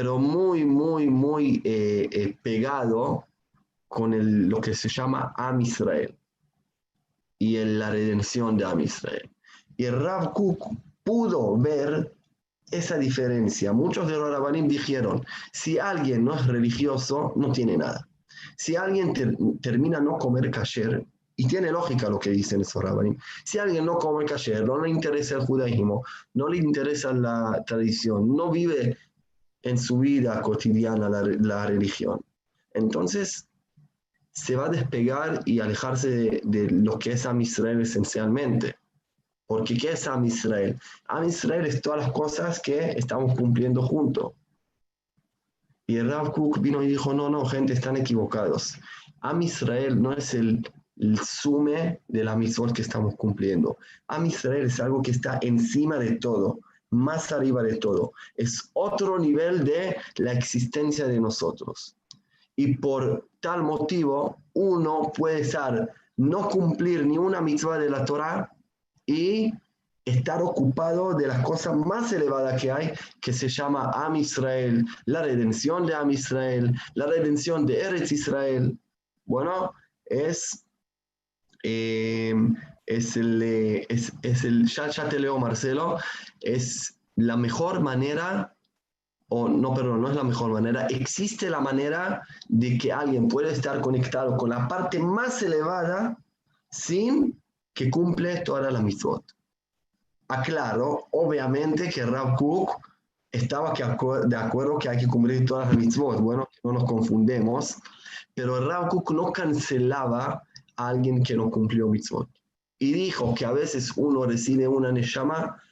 [0.00, 3.26] pero muy, muy, muy eh, eh, pegado
[3.86, 6.16] con el, lo que se llama Am Israel
[7.38, 9.30] y en la redención de Am Israel.
[9.76, 10.70] Y Rav Kuk
[11.04, 12.14] pudo ver
[12.70, 13.74] esa diferencia.
[13.74, 18.08] Muchos de los rabanim dijeron, si alguien no es religioso, no tiene nada.
[18.56, 19.12] Si alguien
[19.60, 21.04] termina no comer kasher,
[21.36, 24.88] y tiene lógica lo que dicen esos rabanim, si alguien no come kasher, no le
[24.88, 28.96] interesa el judaísmo, no le interesa la tradición, no vive
[29.62, 32.20] en su vida cotidiana la, religión.
[32.72, 33.48] Entonces,
[34.32, 38.76] se va a despegar y alejarse de, lo que es Am Israel esencialmente.
[39.46, 40.78] Porque ¿qué es Am Israel?
[41.08, 44.32] Am Israel es todas las cosas que estamos cumpliendo juntos.
[45.86, 48.78] Y el Rav Kook vino y dijo, no, no, gente, están equivocados.
[49.22, 50.64] Am Israel no es el,
[51.20, 53.76] sume de la misión que estamos cumpliendo.
[54.06, 58.12] Am Israel es algo que está encima de todo más arriba de todo.
[58.34, 61.96] Es otro nivel de la existencia de nosotros.
[62.56, 68.50] Y por tal motivo, uno puede estar, no cumplir ni una mitzvah de la Torah
[69.06, 69.52] y
[70.04, 75.22] estar ocupado de las cosas más elevadas que hay, que se llama Am Israel, la
[75.22, 78.78] redención de Am Israel, la redención de Eretz Israel.
[79.24, 79.72] Bueno,
[80.04, 80.64] es
[81.62, 82.34] eh,
[82.90, 83.40] es el,
[83.88, 85.98] es, es el ya, ya, te leo Marcelo,
[86.40, 88.52] es la mejor manera,
[89.28, 93.52] o no, perdón, no es la mejor manera, existe la manera de que alguien pueda
[93.52, 96.18] estar conectado con la parte más elevada
[96.68, 97.40] sin
[97.72, 99.22] que cumple toda la mitzvot.
[100.26, 102.72] Aclaro, obviamente que Rav Kook
[103.30, 107.76] estaba de acuerdo que hay que cumplir todas las mitzvot, bueno, no nos confundemos,
[108.34, 110.42] pero Rav Kook no cancelaba
[110.74, 112.28] a alguien que no cumplió mitzvot
[112.80, 115.62] y dijo que a veces uno recibe una neshama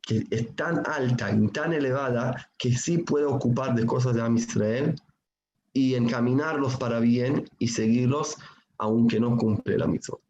[0.00, 4.36] que es tan alta y tan elevada que sí puede ocupar de cosas de Am
[4.36, 4.94] Israel
[5.72, 8.36] y encaminarlos para bien y seguirlos
[8.78, 10.20] aunque no cumple la mitzvot.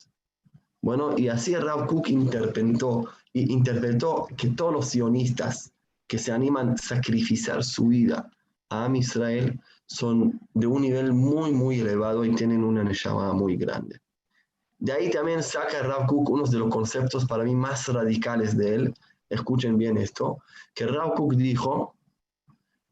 [0.80, 5.72] Bueno, y así Rav Kook interpretó, interpretó que todos los sionistas
[6.06, 8.30] que se animan a sacrificar su vida
[8.70, 13.56] a Am Israel son de un nivel muy, muy elevado y tienen una neshama muy
[13.56, 14.00] grande.
[14.78, 18.74] De ahí también saca Rav Kook uno de los conceptos para mí más radicales de
[18.74, 18.94] él.
[19.30, 20.38] Escuchen bien esto,
[20.74, 21.94] que Rav Kook dijo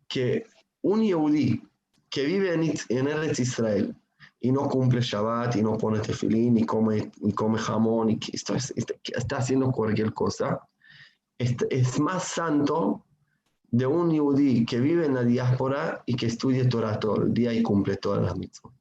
[0.08, 0.46] que
[0.82, 1.62] un yehudí
[2.10, 3.94] que vive en, en Eretz Israel
[4.42, 8.36] y no cumple Shabbat y no pone tefilín y come, y come jamón y que
[8.36, 10.60] está, está, haciendo cualquier cosa,
[11.38, 13.06] es, más santo
[13.70, 17.52] de un yehudí que vive en la diáspora y que estudia Torah todo el día
[17.52, 18.72] y cumple todas las mitzvot.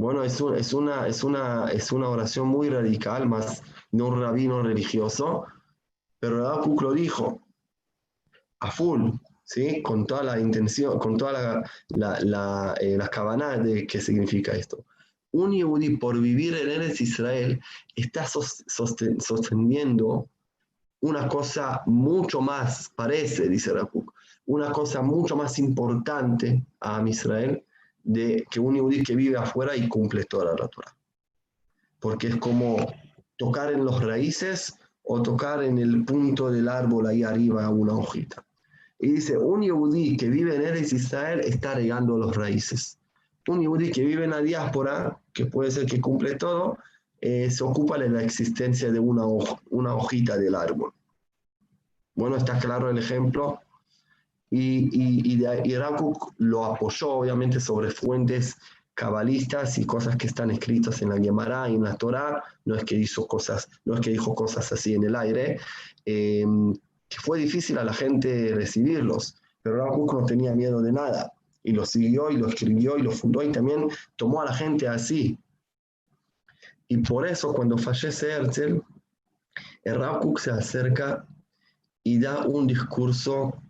[0.00, 0.56] Bueno, es, una,
[1.06, 5.44] es, una, es una oración muy radical, más de un rabino religioso,
[6.18, 7.42] pero Rav lo dijo
[8.60, 9.10] a full,
[9.44, 9.82] ¿sí?
[9.82, 12.96] con toda la intención, con toda la, la, la, eh,
[13.62, 14.86] de qué significa esto.
[15.32, 17.60] Un yehudi por vivir en Eres Israel
[17.94, 20.30] está sosteniendo
[21.00, 24.14] una cosa mucho más, parece, dice Rakuk,
[24.46, 27.62] una cosa mucho más importante a Israel
[28.02, 30.96] de que un yehudi que vive afuera y cumple toda la Torah.
[31.98, 32.76] Porque es como
[33.36, 38.44] tocar en los raíces o tocar en el punto del árbol ahí arriba una hojita.
[38.98, 42.98] Y dice, un yehudí que vive en Eres Israel está regando los raíces.
[43.48, 46.78] Un yehudí que vive en la diáspora, que puede ser que cumple todo,
[47.20, 49.24] eh, se ocupa de la existencia de una,
[49.70, 50.92] una hojita del árbol.
[52.14, 53.60] Bueno, está claro el ejemplo.
[54.50, 55.76] Y, y, y,
[56.38, 58.56] lo apoyó obviamente sobre fuentes
[58.94, 62.42] cabalistas y cosas que están escritas en la Gemara y en la Torah.
[62.64, 65.58] No es que hizo cosas, no es que dijo cosas así en el aire.
[66.04, 66.44] Eh,
[67.10, 71.32] que fue difícil a la gente recibirlos, pero Rav no tenía miedo de nada,
[71.64, 74.86] y lo siguió, y lo escribió, y lo fundó, y también tomó a la gente
[74.86, 75.36] así.
[76.86, 78.80] Y por eso, cuando fallece Herzl,
[79.82, 80.00] el
[80.38, 81.26] se acerca
[82.02, 83.60] y da un discurso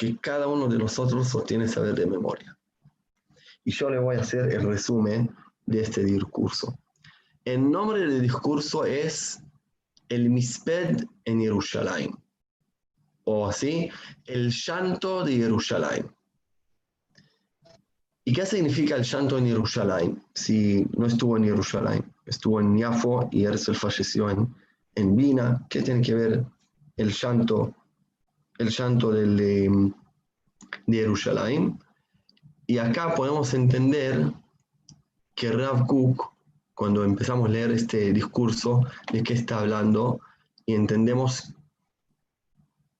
[0.00, 2.56] que cada uno de nosotros sostiene saber de memoria.
[3.64, 5.30] Y yo le voy a hacer el resumen
[5.66, 6.78] de este discurso.
[7.44, 9.42] El nombre del discurso es
[10.08, 12.16] el Misped en Jerusalén
[13.24, 13.90] o así,
[14.24, 16.10] el llanto de Jerusalén.
[18.24, 20.24] ¿Y qué significa el llanto en Jerusalén?
[20.32, 24.54] Si no estuvo en Jerusalén, estuvo en Yafo y Herzl falleció en,
[24.94, 26.44] en Vina, ¿qué tiene que ver
[26.96, 27.74] el llanto,
[28.60, 29.92] el llanto del, de,
[30.86, 31.78] Jerusalén?
[32.66, 34.32] Y acá podemos entender
[35.34, 36.32] que Rav Kook,
[36.74, 40.20] cuando empezamos a leer este discurso, de qué está hablando,
[40.66, 41.54] y entendemos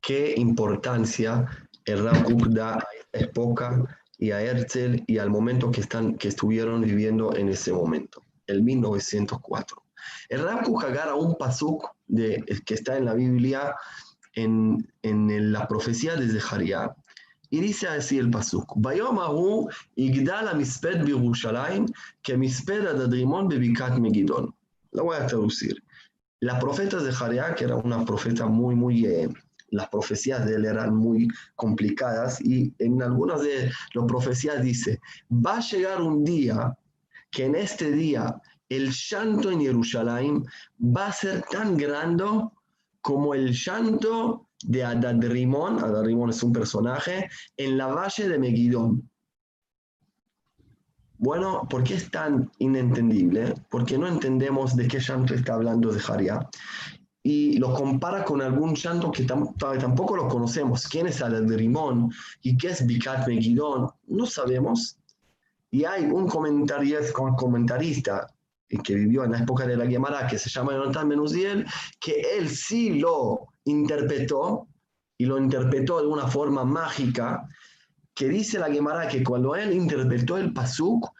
[0.00, 1.46] qué importancia
[1.84, 6.28] el Rav da a esta época y a Herzl y al momento que, están, que
[6.28, 9.82] estuvieron viviendo en ese momento, el 1904.
[10.30, 13.74] El Rav agarra un pasuk que está en la Biblia,
[14.34, 16.94] en, en la profecía de Zeharia,
[17.50, 21.86] y dice así el pasuk, Bayomahu igdal misped birushalayim
[22.22, 24.54] que misped adadrimon bebikat megidon.
[24.92, 25.82] Lo voy a traducir.
[26.40, 29.28] La profeta Zeharia, que era una profeta muy, muy eh,
[29.70, 35.58] las profecías de él eran muy complicadas y en algunas de las profecías dice, va
[35.58, 36.76] a llegar un día
[37.30, 40.44] que en este día el llanto en Jerusalén
[40.80, 42.24] va a ser tan grande
[43.00, 49.10] como el llanto de Adadrimón, Adadrimón es un personaje, en la valle de Megidón.
[51.16, 53.54] Bueno, ¿por qué es tan inentendible?
[53.70, 56.48] Porque no entendemos de qué llanto está hablando de Jaria
[57.22, 60.88] y lo compara con algún llanto que tampoco lo conocemos.
[60.88, 62.10] ¿Quién es Adadrimón
[62.42, 63.90] y qué es Bikat Megidón?
[64.06, 64.98] No sabemos.
[65.70, 68.26] Y hay un comentarista
[68.78, 71.66] que vivió en la época de la Gemara, que se llama Jonathan Menuziel,
[71.98, 74.68] que él sí lo interpretó,
[75.18, 77.46] y lo interpretó de una forma mágica,
[78.14, 81.10] que dice la Gemara que cuando él interpretó el Pasuk,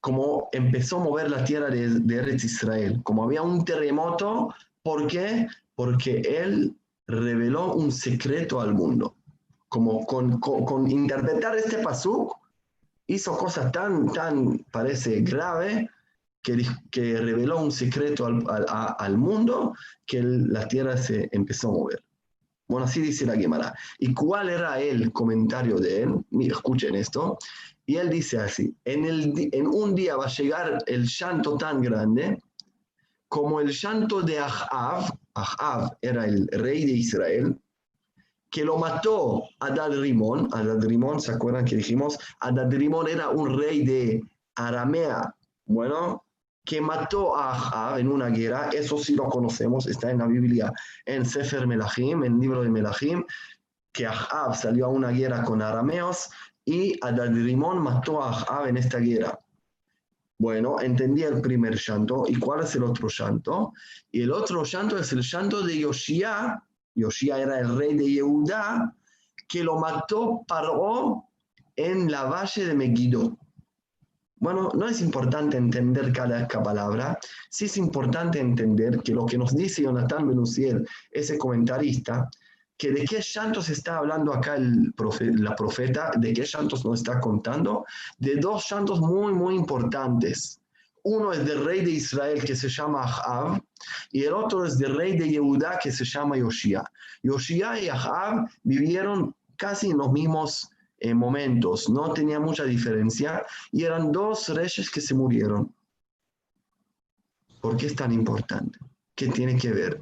[0.00, 4.52] como empezó a mover la tierra de, de Eretz Israel, como había un terremoto,
[4.82, 5.46] ¿Por qué?
[5.74, 6.76] Porque él
[7.06, 9.16] reveló un secreto al mundo.
[9.68, 12.36] Como con, interpretar este pasuk,
[13.06, 15.88] hizo cosas tan, tan, parece grave,
[16.42, 18.66] que, reveló un secreto al,
[18.98, 19.74] al, mundo
[20.04, 22.04] que la tierra se empezó a mover.
[22.68, 23.74] Bueno, así dice la Gemara.
[23.98, 26.14] ¿Y cuál era el comentario de él?
[26.40, 27.38] escuchen esto.
[27.84, 31.82] Y él dice así, en, el, en un día va a llegar el llanto tan
[31.82, 32.38] grande
[33.28, 37.58] como el llanto de Ahab, Ahab era el rey de Israel,
[38.50, 40.48] que lo mató Adad Rimón.
[40.52, 42.18] Adad Rimón, ¿se acuerdan que dijimos?
[42.40, 44.22] Adad Rimón era un rey de
[44.54, 46.24] Aramea, bueno,
[46.64, 50.72] que mató a Ahab en una guerra, eso sí lo conocemos, está en la Biblia,
[51.06, 53.24] en Sefer Melachim, en el libro de Melachim,
[53.92, 56.30] que Ahab salió a una guerra con arameos
[56.64, 59.38] y Adad Rimón mató a Ahab en esta guerra.
[60.38, 62.24] Bueno, entendí el primer llanto.
[62.26, 63.72] ¿Y cuál es el otro llanto?
[64.10, 66.60] Y el otro llanto es el llanto de Yoshia.
[66.96, 68.92] Yoshia era el rey de Yehuda,
[69.48, 71.28] que lo mató Paró
[71.76, 73.38] en la valle de Megiddo.
[74.42, 77.16] Bueno, no es importante entender cada, palabra,
[77.48, 82.28] sí es importante entender que lo que nos dice Jonathan Benusiel, ese comentarista,
[82.76, 84.92] que de qué llantos está hablando acá el
[85.36, 87.86] la profeta, de qué llantos nos está contando,
[88.18, 90.58] de dos llantos muy, muy importantes.
[91.04, 93.62] uno es del rey de Israel que se llama Ahab
[94.10, 96.82] y el otro es del rey de Yehudá que se llama Yoshia.
[97.22, 100.68] Yoshia y Ahab vivieron casi en los mismos
[101.04, 105.74] eh, momentos, no tenía mucha diferencia y eran dos reyes que se murieron.
[107.60, 108.78] ¿Por qué es tan importante?
[109.16, 110.00] ¿Qué tiene que ver?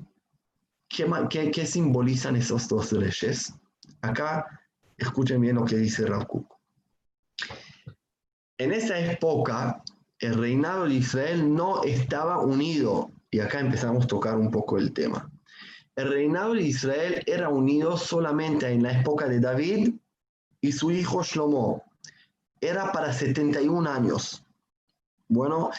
[0.91, 3.51] ¿Qué, qué, simbolizan esos dos reyes?
[4.03, 4.45] Acá
[4.99, 6.27] escuchen bien lo que dice Rav
[8.59, 9.83] En esa época,
[10.19, 13.11] el reinado de Israel no estaba unido.
[13.31, 15.31] Y acá empezamos a tocar un poco el tema.
[15.97, 19.95] El reinado de Israel era unido solamente en la época de David
[20.61, 21.85] y su hijo Shlomo.
[22.61, 24.45] Era para 71 años.
[25.29, 25.71] Bueno,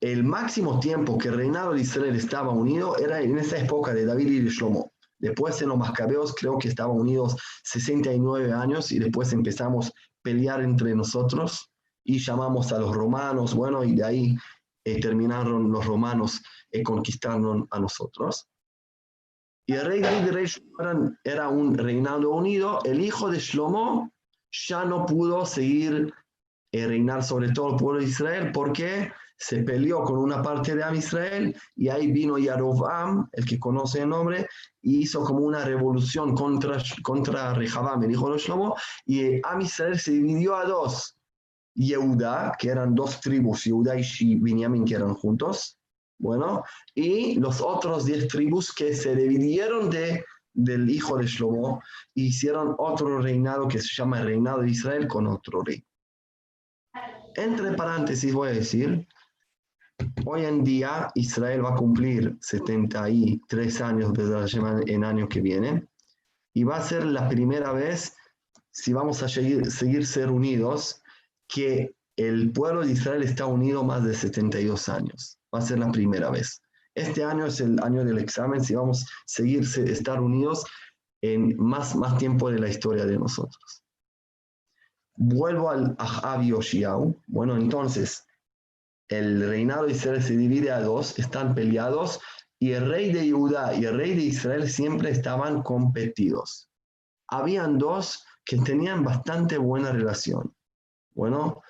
[0.00, 4.04] el máximo tiempo que el reinado de Israel estaba unido era en esa época de
[4.04, 4.92] David y de Shlomo.
[5.18, 10.62] Después en los Macabeos creo que estaban unidos 69 años y después empezamos a pelear
[10.62, 11.70] entre nosotros
[12.04, 14.36] y llamamos a los romanos, bueno, y de ahí
[14.84, 18.48] eh, terminaron los romanos eh, conquistando a nosotros.
[19.66, 20.46] Y el rey de rey
[21.24, 22.80] era un reinado unido.
[22.84, 24.10] El hijo de Shlomo
[24.50, 26.12] ya no pudo seguir
[26.72, 30.82] eh, reinar sobre todo el pueblo de Israel porque se peleó con una parte de
[30.82, 34.48] Am Israel y ahí vino Yarovam, el que conoce el nombre,
[34.82, 38.74] y hizo como una revolución contra, contra Rehabam, el hijo de Shlomo,
[39.06, 41.14] y Am Israel se dividió a dos.
[41.74, 45.78] Yehuda, que eran dos tribus, Yehuda y Binyamin, que eran juntos,
[46.18, 50.24] bueno, y los otros diez tribus que se dividieron de,
[50.58, 51.80] del hijo de Shlomo
[52.16, 55.84] e hicieron otro reinado que se llama el reinado de Israel con otro rey.
[57.36, 59.06] Entre paréntesis voy a decir,
[60.24, 65.86] hoy en día Israel va a cumplir 73 años en el año que viene
[66.52, 68.16] y va a ser la primera vez,
[68.72, 71.02] si vamos a seguir, seguir ser unidos,
[71.46, 75.38] que el pueblo de Israel está unido más de 72 años.
[75.54, 76.60] Va a ser la primera vez.
[76.98, 80.64] Este año es el año del examen, si vamos a seguir estar unidos
[81.22, 83.84] en más, más tiempo de la historia de nosotros.
[85.16, 86.52] Vuelvo al Ahab y
[87.28, 88.26] Bueno, entonces,
[89.08, 92.20] el reinado de Israel se divide a dos, están peleados,
[92.58, 96.68] y el rey de Judá y el rey de Israel siempre estaban competidos.
[97.28, 100.52] Habían dos que tenían bastante buena relación.
[101.14, 101.62] Bueno,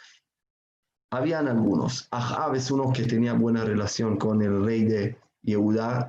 [1.11, 2.09] habían algunos.
[2.11, 6.09] Ahab es uno que tenía buena relación con el rey de Yehudá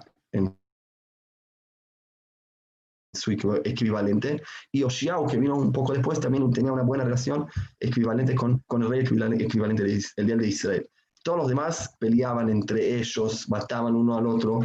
[3.14, 4.42] su equivalente,
[4.72, 7.48] y Oshiao, que vino un poco después, también tenía una buena relación
[7.80, 10.90] equivalente con, con el rey equivalente, del el día de Israel.
[11.24, 14.62] Todos los demás peleaban entre ellos, mataban uno al otro.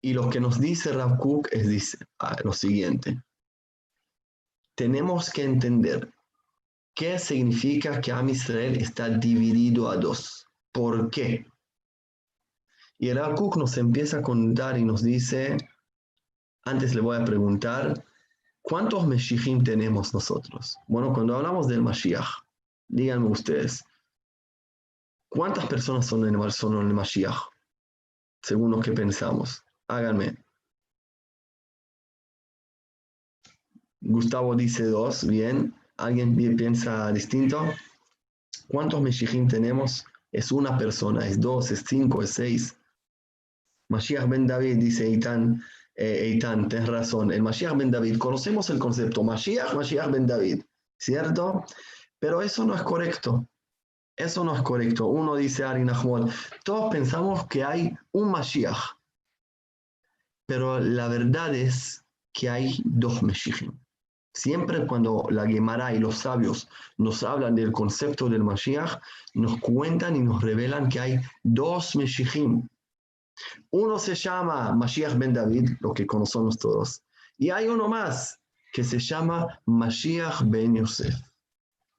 [0.00, 3.22] Y lo que nos dice Rav Kook es dice, ah, lo siguiente.
[4.74, 6.12] Tenemos que entender
[6.94, 10.46] ¿Qué significa que Am Israel está dividido a dos?
[10.72, 11.46] ¿Por qué?
[12.98, 15.56] Y el Akuk nos empieza a contar y nos dice,
[16.64, 18.04] antes le voy a preguntar,
[18.60, 20.76] ¿cuántos Meshichim tenemos nosotros?
[20.86, 22.44] Bueno, cuando hablamos del Mashiach,
[22.88, 23.82] díganme ustedes,
[25.28, 27.48] ¿cuántas personas son en, son en el Mashiach?
[28.42, 29.64] Según lo que pensamos.
[29.88, 30.44] Háganme.
[34.00, 35.74] Gustavo dice dos, bien.
[35.96, 37.72] ¿Alguien piensa distinto?
[38.68, 40.04] ¿Cuántos Meshichim tenemos?
[40.30, 42.76] Es una persona, es dos, es cinco, es seis.
[43.90, 45.62] Mashiach ben David, dice Eitan,
[45.94, 47.30] eh, tienes razón.
[47.30, 50.62] El Mashiach ben David, conocemos el concepto Mashiach, Mashiach ben David,
[50.96, 51.64] ¿cierto?
[52.18, 53.46] Pero eso no es correcto.
[54.16, 55.06] Eso no es correcto.
[55.06, 55.84] Uno dice Ari
[56.64, 58.96] todos pensamos que hay un Mashiach,
[60.46, 63.81] pero la verdad es que hay dos Meshichim.
[64.34, 68.98] Siempre cuando la Gemara y los sabios nos hablan del concepto del Mashiach,
[69.34, 72.66] nos cuentan y nos revelan que hay dos Meshichim.
[73.70, 77.02] Uno se llama Mashiach ben David, lo que conocemos todos,
[77.36, 78.38] y hay uno más
[78.72, 81.14] que se llama Mashiach ben Yosef.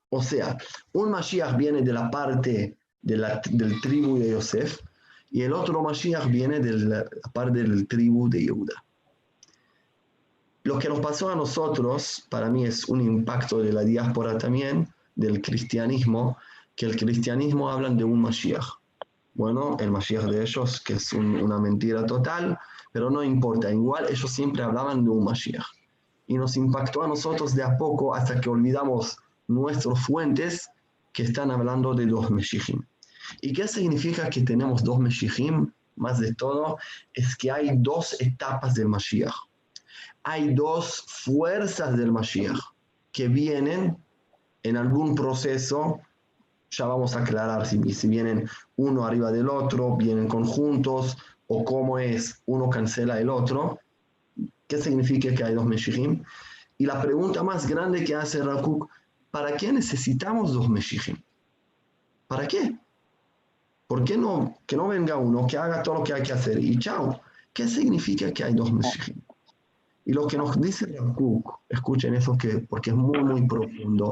[0.09, 0.57] O sea,
[0.93, 3.17] un Mashiach viene de la parte de
[3.51, 4.79] del tribu de Yosef
[5.29, 8.83] y el otro Mashiach viene de la parte del tribu de Yehuda.
[10.65, 14.87] Lo que nos pasó a nosotros, para mí es un impacto de la diáspora también,
[15.13, 16.37] del cristianismo,
[16.77, 18.65] que el cristianismo hablan de un Mashiach.
[19.33, 22.57] Bueno, el Mashiach de ellos, que es una mentira total,
[22.93, 25.65] pero no importa, igual ellos siempre hablaban de un Mashiach.
[26.27, 29.17] Y nos impactó a nosotros de a poco hasta que olvidamos
[29.49, 30.69] nuestras fuentes
[31.11, 32.81] que están hablando de dos Meshichim.
[33.41, 35.73] ¿Y qué significa que tenemos dos Meshichim?
[35.97, 36.77] Más de todo,
[37.13, 39.35] es que hay dos etapas del Mashiach
[40.23, 42.59] hay dos fuerzas del Mashiach
[43.11, 43.97] que vienen
[44.63, 45.99] en algún proceso
[46.71, 51.17] Ya vamos a aclarar si, si vienen uno arriba del otro, vienen conjuntos,
[51.47, 53.79] o cómo es uno cancela el otro.
[54.67, 56.23] ¿Qué significa que hay dos Meshihim?
[56.79, 58.89] Y la pregunta más grande que hace Rakuk,
[59.29, 61.21] ¿para qué necesitamos dos Meshihim?
[62.27, 62.75] ¿Para qué?
[63.85, 66.57] ¿Por qué no, que no venga uno, que haga todo lo que hay que hacer
[66.57, 67.21] y chao?
[67.53, 69.21] ¿Qué significa que hay dos Meshihim?
[70.05, 74.11] Y lo que nos dice Rakuk, escuchen eso que, porque es muy, muy profundo,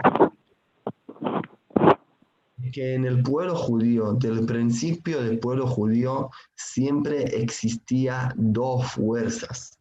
[2.71, 9.77] que en el pueblo judío, del principio del pueblo judío, siempre existía dos fuerzas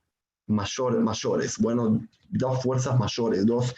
[0.46, 3.74] mayores, mayores, bueno, dos fuerzas mayores, dos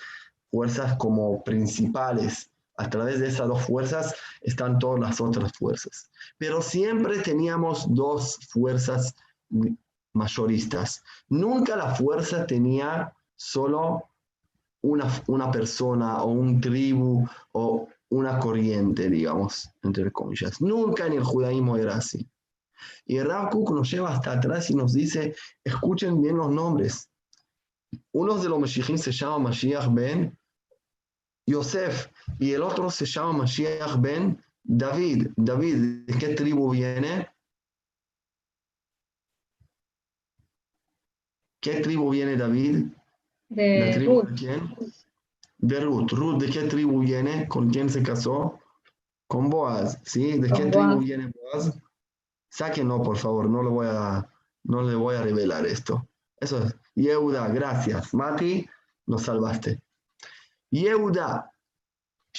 [0.51, 2.49] fuerzas como principales.
[2.79, 6.11] A través de esas dos fuerzas están todas las otras fuerzas.
[6.39, 9.15] Pero siempre teníamos dos fuerzas
[10.15, 11.03] mayoristas.
[11.29, 14.09] Nunca la fuerza tenía solo
[14.83, 20.61] una, una persona o un tribu o una corriente, digamos, entre comillas.
[20.61, 22.29] Nunca en el judaísmo era así.
[23.07, 25.35] Y Rav nos lleva hasta atrás y nos dice,
[25.65, 27.09] escuchen bien los nombres.
[28.13, 30.37] Uno de los Mashiachim se llama Mashiach ben
[31.47, 32.09] Yosef
[32.39, 35.29] y el otro se llama Mashiach ben David.
[35.37, 37.29] David, ¿de qué tribu viene?
[41.63, 42.87] ¿Qué tribu viene David?
[43.49, 44.29] De ¿La tribu Ruth.
[44.31, 44.77] de quién?
[45.59, 46.11] De Ruth.
[46.11, 47.47] ¿Ruth de qué tribu viene?
[47.47, 48.59] ¿Con quién se casó?
[49.29, 50.39] Con Boaz, ¿sí?
[50.41, 51.73] ¿De Con qué tribu viene Boaz?
[52.51, 54.29] Sáquenlo, por favor, no le voy a,
[54.65, 56.07] no le voy a revelar esto.
[56.41, 56.75] Eso es.
[56.97, 58.13] Yehuda, gracias.
[58.13, 58.69] Mati,
[59.07, 59.81] nos salvaste.
[60.71, 61.49] Yehuda.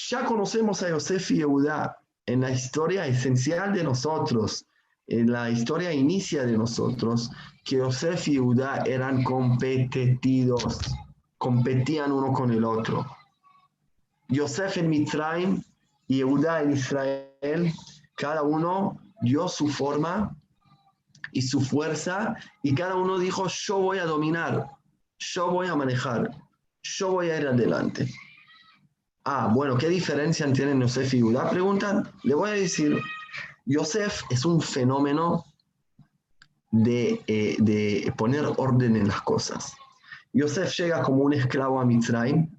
[0.10, 4.66] Ya conocemos a Yosef y Yehuda en la historia esencial de nosotros,
[5.08, 7.30] en la historia inicia de nosotros,
[7.64, 10.80] que Yosef y Yehuda eran competitivos,
[11.38, 13.06] competían uno con el otro.
[14.30, 15.62] Yosef en Mitzrayim
[16.08, 17.74] y Yehuda en Israel,
[18.16, 20.36] cada uno dio su forma
[21.32, 24.68] y su fuerza y cada uno dijo, yo voy a dominar,
[25.20, 26.30] yo voy a manejar,
[26.82, 28.08] yo voy a ir adelante.
[29.26, 31.50] Ah, bueno, ¿qué diferencia tienen Yosef y Yehuda?
[31.50, 33.02] Preguntan, le voy a decir,
[33.66, 35.46] Yosef es un fenómeno
[36.72, 39.74] de, eh, de poner orden en las cosas.
[40.34, 42.50] Yosef llega como un esclavo a Mitzrayim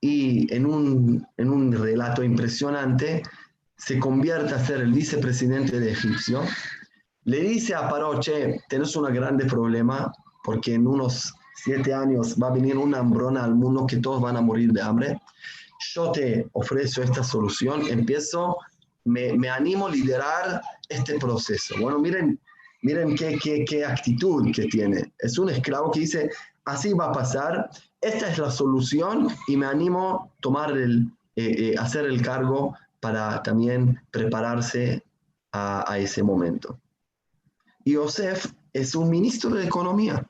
[0.00, 3.22] y en un, en un relato impresionante
[3.76, 6.42] se convierte a ser el vicepresidente de Egipcio.
[7.24, 10.12] Le dice a Paró, che, tenés un grande problema
[10.44, 14.36] porque en unos siete años va a venir una hambruna al mundo que todos van
[14.36, 15.20] a morir de hambre.
[15.94, 18.56] Yo te ofrezco esta solución, empiezo,
[19.04, 21.74] me, me animo a liderar este proceso.
[21.80, 22.38] Bueno, miren,
[22.82, 25.12] miren qué, qué, qué actitud que tiene.
[25.18, 26.30] Es un esclavo que dice,
[26.64, 31.72] así va a pasar, esta es la solución y me animo a tomar el, eh,
[31.72, 35.04] eh, hacer el cargo para también prepararse
[35.54, 36.78] a, ese momento.
[37.84, 40.26] Y Yosef es un ministro de Economía.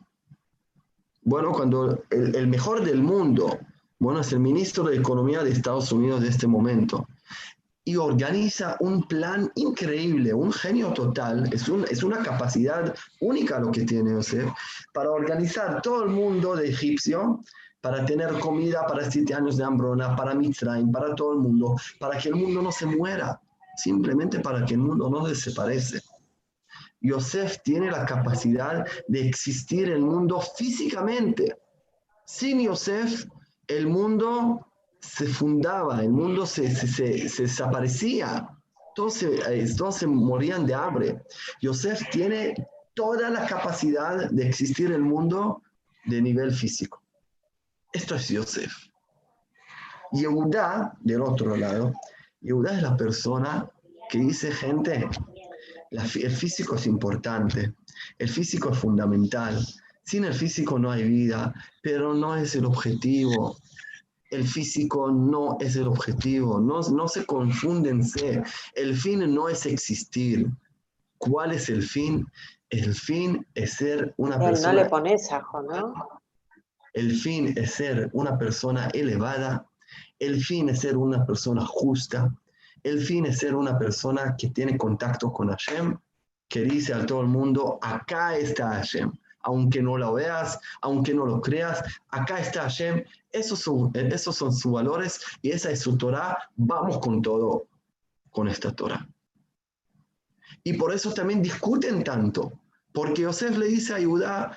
[1.22, 3.60] Bueno, cuando el, el, mejor del mundo,
[4.00, 7.06] bueno, es el ministro de Economía de Estados Unidos de este momento.
[7.84, 13.72] Y organiza un plan increíble, un genio total, es, un, es una capacidad única lo
[13.72, 14.48] que tiene Yosef,
[14.92, 17.40] para organizar todo el mundo de egipcio
[17.82, 22.16] para tener comida para siete años de hambruna, para Mitzrayim, para todo el mundo, para
[22.16, 23.40] que el mundo no se muera,
[23.76, 26.00] simplemente para que el mundo no desaparece.
[27.00, 31.56] Yosef tiene la capacidad de existir el mundo físicamente.
[32.24, 33.26] Sin Yosef,
[33.66, 34.64] el mundo
[35.02, 38.48] se fundaba, el mundo se, se, se, desaparecía,
[38.94, 41.22] todos se, todos se morían de hambre.
[41.60, 42.54] Yosef tiene
[42.94, 45.62] toda la capacidad de existir el mundo
[46.06, 47.02] de nivel físico.
[47.92, 48.72] Esto es Yosef.
[50.12, 51.92] Yehuda, del otro lado,
[52.40, 53.68] Yehuda es la persona
[54.08, 55.08] que dice, gente,
[55.90, 57.74] el físico es importante,
[58.18, 59.66] el físico es fundamental.
[60.04, 63.56] Sin el físico no hay vida, pero no es el objetivo.
[64.32, 68.42] El físico no es el objetivo, no, no se confúndense.
[68.74, 70.50] El fin no es existir.
[71.18, 72.26] ¿Cuál es el fin?
[72.70, 74.72] El fin es ser una Él persona.
[74.72, 75.92] No le pones ajo, ¿no?
[76.94, 79.66] El fin es ser una persona elevada.
[80.18, 82.34] El fin es ser una persona justa.
[82.82, 85.98] El fin es ser una persona que tiene contacto con Hashem,
[86.48, 89.12] que dice a todo el mundo, acá está Hashem.
[89.42, 93.04] Aunque no lo veas, aunque no lo creas, acá está Hashem.
[93.30, 93.92] Esos son,
[94.52, 96.38] sus valores y esa es su Torah.
[96.56, 97.66] Vamos con todo,
[98.30, 99.06] con esta Torah.
[100.64, 102.52] Y por eso también discuten tanto,
[102.92, 104.56] porque Yosef le dice a Judá,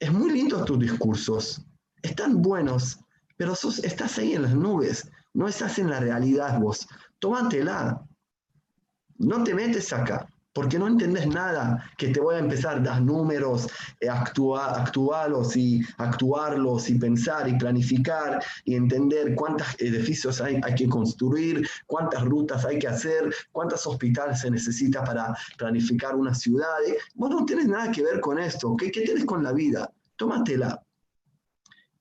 [0.00, 1.64] es muy lindo tus discursos,
[2.02, 2.98] están buenos,
[3.36, 6.88] pero sos, estás ahí en las nubes, no estás en la realidad vos.
[7.18, 8.04] tómatela.
[9.16, 13.66] No te metes acá porque no entendés nada, que te voy a empezar dar números,
[14.00, 20.74] eh, actuar, actuarlos y actuarlos y pensar y planificar y entender cuántos edificios hay, hay
[20.74, 26.78] que construir, cuántas rutas hay que hacer, cuántos hospitales se necesita para planificar una ciudad.
[27.14, 28.76] Vos no tienes nada que ver con esto.
[28.76, 29.90] ¿Qué, qué tienes con la vida?
[30.16, 30.83] Tómatela.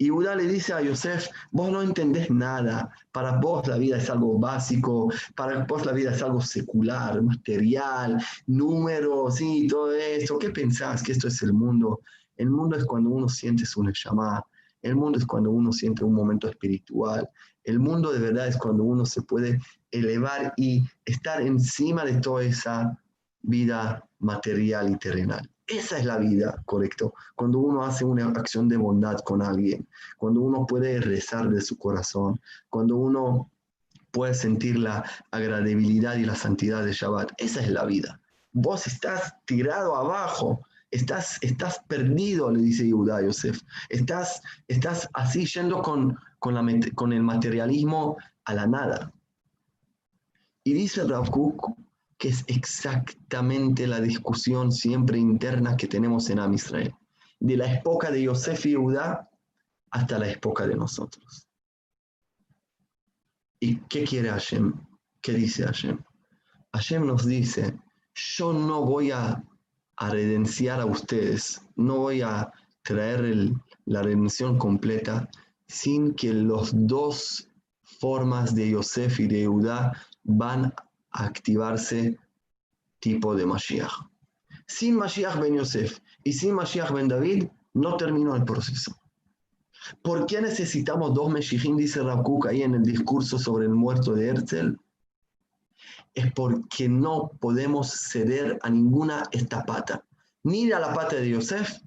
[0.04, 4.10] Y Judá le dice a Yosef, vos no entendés nada, para vos la vida es
[4.10, 10.38] algo básico, para vos la vida es algo secular, material, números y todo esto.
[10.38, 12.02] ¿Qué pensás que esto es el mundo?
[12.36, 14.46] El mundo es cuando uno siente su llamada,
[14.82, 17.30] el mundo es cuando uno siente un momento espiritual,
[17.64, 19.58] el mundo de verdad es cuando uno se puede
[19.90, 23.02] elevar y estar encima de toda esa
[23.42, 25.50] vida material y terrenal.
[25.68, 27.14] Esa es la vida, correcto.
[27.36, 29.88] Cuando uno hace una acción de bondad con alguien,
[30.18, 32.40] cuando uno puede rezar de su corazón,
[32.70, 33.50] cuando uno
[34.12, 38.20] puede sentir la agradabilidad y la santidad de Shabbat, esa es la vida.
[38.52, 40.62] Vos estás tirado abajo,
[40.92, 43.62] estás, estás perdido, le dice Yehuda a Yosef.
[43.90, 49.14] Estás, estás así yendo con, con, la, con el materialismo a la nada.
[50.66, 51.30] Y dice Rav
[52.24, 56.96] que es exactamente la discusión siempre interna que tenemos en Am Israel,
[57.42, 59.30] de la época de Yosef y Judá
[59.92, 61.50] hasta la época de nosotros.
[63.60, 64.74] ¿Y qué quiere Hashem?
[65.22, 66.02] ¿Qué dice Hashem?
[66.72, 67.78] Hashem nos dice,
[68.16, 69.44] yo no voy a,
[69.98, 72.50] a redenciar a ustedes, no voy a
[72.84, 73.52] traer
[73.84, 75.30] la redención completa
[75.68, 77.50] sin que los dos
[78.00, 79.92] formas de Yosef y de Judá
[80.24, 80.74] van
[81.14, 82.18] activarse
[83.00, 83.94] tipo de Mashiach.
[84.68, 88.96] Sin Mashiach ben Yosef y sin Mashiach ben David, no terminó el proceso.
[90.02, 94.30] ¿Por qué necesitamos dos Meshichim, dice Rabkuk ahí en el discurso sobre el muerto de
[94.30, 94.78] Herzl?
[96.14, 100.06] Es porque no podemos ceder a ninguna esta pata,
[100.44, 101.80] ni a la pata de Yosef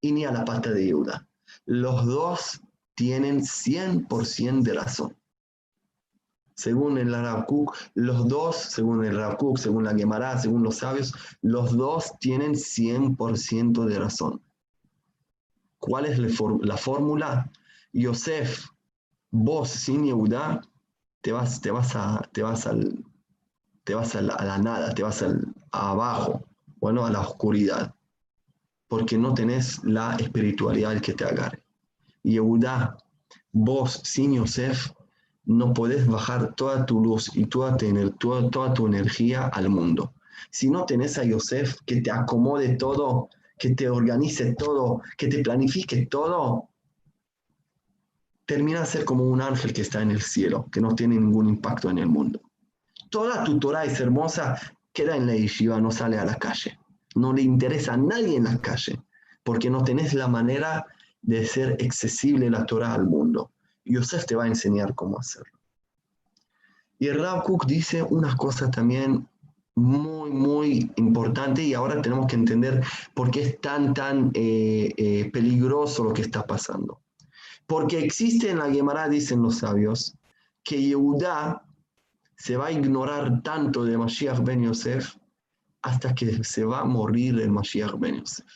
[0.00, 1.28] y ni a la pata de Yehuda.
[1.66, 2.60] Los dos
[2.94, 5.16] tienen 100% de razón.
[6.54, 7.46] Según el Rav
[7.94, 13.84] los dos, según el Rav según la Gemara, según los sabios, los dos tienen 100%
[13.84, 14.40] de razón.
[15.78, 17.50] ¿Cuál es la fórmula?
[17.92, 18.66] Yosef,
[19.30, 20.60] vos sin Yehuda,
[21.20, 23.04] te vas, te vas, a, te vas, al,
[23.82, 26.44] te vas a, la, nada, te vas al, abajo,
[26.76, 27.94] bueno, a la oscuridad,
[28.88, 31.64] porque no tenés la espiritualidad que te agarre.
[32.22, 32.96] Yehuda,
[33.52, 34.90] vos sin Yosef,
[35.46, 40.14] no puedes bajar toda tu luz y toda, tu energía al mundo.
[40.50, 43.28] Si no tenés a Yosef que te acomode todo,
[43.58, 46.68] que te organice todo, que te planifique todo,
[48.46, 51.48] termina a ser como un ángel que está en el cielo, que no tiene ningún
[51.48, 52.40] impacto en el mundo.
[53.10, 54.58] Toda tu Torah es hermosa,
[54.92, 56.78] queda en la yeshiva, no sale a la calle.
[57.14, 59.00] No le interesa a nadie en la calle,
[59.44, 60.84] porque no tenés la manera
[61.22, 63.52] de ser accesible la Torah al mundo.
[63.84, 65.58] Yosef te va a enseñar cómo hacerlo.
[66.98, 69.28] Y Rav Kook dice unas cosas también
[69.74, 75.30] muy, muy importante y ahora tenemos que entender por qué es tan, tan eh, eh,
[75.32, 77.00] peligroso lo que está pasando.
[77.66, 80.16] Porque existe en la Gemara, dicen los sabios,
[80.62, 81.66] que Yehuda
[82.36, 85.16] se va a ignorar tanto de Mashiach ben Yosef
[85.82, 88.46] hasta que se va a morir el Mashiach ben Yosef.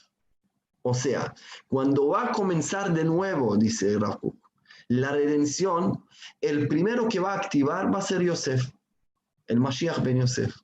[0.83, 1.35] O sea,
[1.69, 4.48] cuando va a comenzar de nuevo, dice Rav Kook,
[4.89, 6.05] la redención,
[6.41, 8.71] el primero que va a activar va a ser Yosef,
[9.47, 10.55] el Mashiach ben Yosef,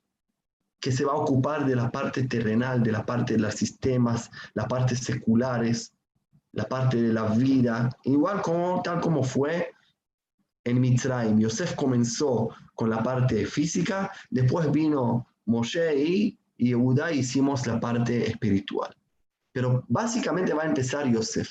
[0.79, 4.29] que se va a ocupar de la parte terrenal, de la parte de los sistemas,
[4.53, 5.93] la parte seculares,
[6.53, 9.73] la parte de la vida, igual como tal como fue
[10.63, 11.39] en Mitzrayim.
[11.39, 18.27] Yosef comenzó con la parte física, después vino Moshe y, y Yehuda hicimos la parte
[18.27, 18.95] espiritual.
[19.51, 21.49] Pero básicamente va a empezar Yosef.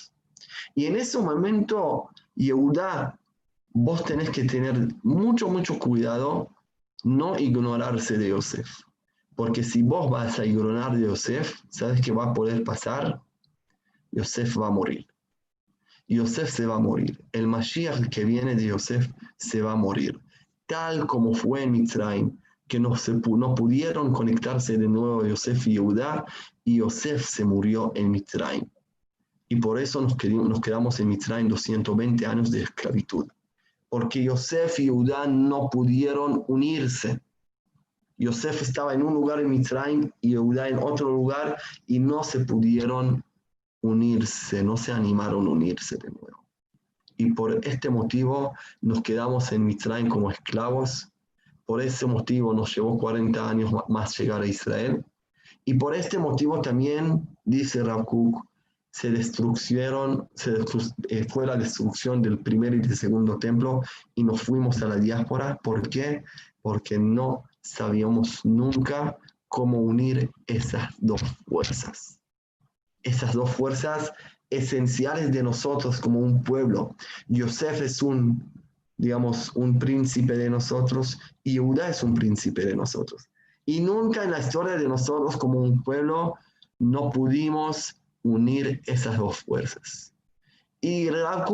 [0.75, 3.19] Y en ese momento Yehuda,
[3.73, 6.51] vos tenés que tener mucho, mucho cuidado,
[7.05, 8.69] no ignorarse de Yosef.
[9.37, 13.21] Porque si vos vas a ignorar de Yosef, ¿sabes qué va a poder pasar?
[14.13, 15.07] Yosef va a morir.
[16.09, 17.21] Yosef se va a morir.
[17.33, 20.21] El Mashiach que viene de Yosef se va a morir.
[20.67, 25.75] Tal como fue en Mitzrayim, que no, se, no pudieron conectarse de nuevo Yosef y
[25.75, 26.25] Yehuda,
[26.65, 28.65] y Yosef se murió en Mitzrayim
[29.49, 33.27] y por eso nos, quedamos en Mitzrayim 220 años de esclavitud.
[33.89, 37.21] Porque Yosef y Judá no pudieron unirse.
[38.17, 42.41] Yosef estaba en un lugar en Mitzrayim y Judá en otro lugar y no se
[42.41, 43.23] pudieron
[43.83, 46.45] unirse, no se animaron a unirse de nuevo.
[47.17, 51.13] Y por este motivo nos quedamos en Mitzrayim como esclavos,
[51.67, 55.05] por ese motivo nos llevó 40 años más llegar a Israel.
[55.65, 58.05] Y por este motivo también, dice Rav
[58.95, 60.55] se destruyeron, se
[61.09, 63.83] eh, fue la destrucción del primer y del segundo templo
[64.15, 65.59] y nos fuimos a la diáspora.
[65.65, 66.23] ¿Por qué?
[66.63, 69.19] Porque no sabíamos nunca
[69.49, 72.21] cómo unir esas dos fuerzas.
[73.03, 74.13] Esas dos fuerzas
[74.49, 76.95] esenciales de nosotros como un pueblo.
[77.27, 78.49] Yosef es un,
[78.97, 83.29] digamos, un príncipe de nosotros y Judá es un príncipe de nosotros.
[83.67, 86.37] Y nunca en la historia de nosotros como un pueblo
[86.79, 90.13] no pudimos unir esas dos fuerzas.
[90.81, 91.09] Y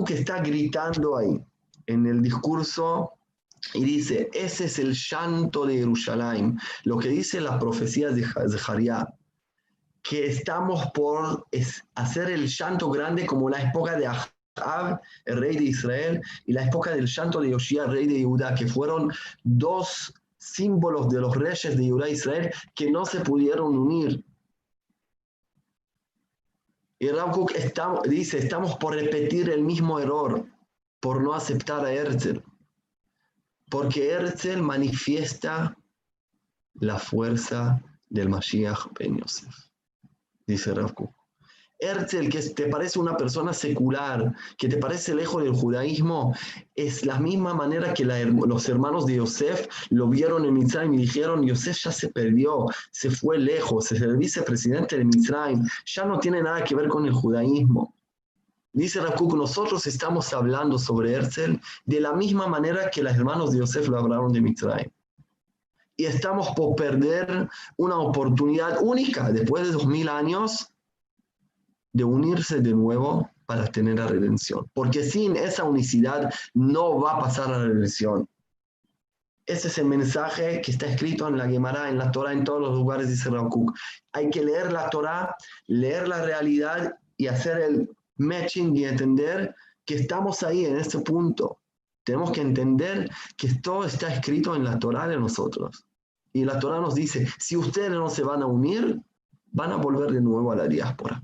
[0.06, 1.38] que está gritando ahí
[1.86, 3.12] en el discurso
[3.74, 8.24] y dice, ese es el llanto de Jerusalén, lo que dice la profecía de
[8.58, 9.06] Zaharia,
[10.02, 11.46] que estamos por
[11.94, 16.64] hacer el llanto grande como la época de Ahab, el rey de Israel, y la
[16.64, 19.12] época del llanto de Yoshia, rey de Judá, que fueron
[19.44, 24.24] dos símbolos de los reyes de Judá e Israel que no se pudieron unir
[27.02, 27.34] y Rav
[28.04, 30.46] dice, estamos por repetir el mismo error,
[31.00, 32.42] por no aceptar a Herzl.
[33.70, 35.74] Porque Herzl manifiesta
[36.74, 39.54] la fuerza del Mashiach Ben Yosef,
[40.46, 40.94] dice Rav
[41.80, 46.34] Herzl, que te parece una persona secular, que te parece lejos del judaísmo,
[46.74, 51.44] es la misma manera que los hermanos de Yosef lo vieron en Mitzrayim y dijeron,
[51.44, 56.42] Yosef ya se perdió, se fue lejos, es el vicepresidente de Mitzrayim, ya no tiene
[56.42, 57.94] nada que ver con el judaísmo.
[58.72, 63.58] Dice Rakuk, nosotros estamos hablando sobre Herzl de la misma manera que los hermanos de
[63.58, 64.90] Yosef lo hablaron de Mitzrayim.
[65.96, 70.69] Y estamos por perder una oportunidad única después de dos mil años
[71.92, 74.66] de unirse de nuevo para tener la redención.
[74.74, 78.28] Porque sin esa unicidad no va a pasar la redención.
[79.46, 82.60] Ese es el mensaje que está escrito en la Gemara, en la Torah, en todos
[82.60, 83.76] los lugares, dice Kuk.
[84.12, 85.34] Hay que leer la Torah,
[85.66, 91.58] leer la realidad y hacer el matching y entender que estamos ahí en este punto.
[92.04, 95.84] Tenemos que entender que todo está escrito en la Torah de nosotros.
[96.32, 99.02] Y la Torah nos dice, si ustedes no se van a unir,
[99.50, 101.20] van a volver de nuevo a la diáspora.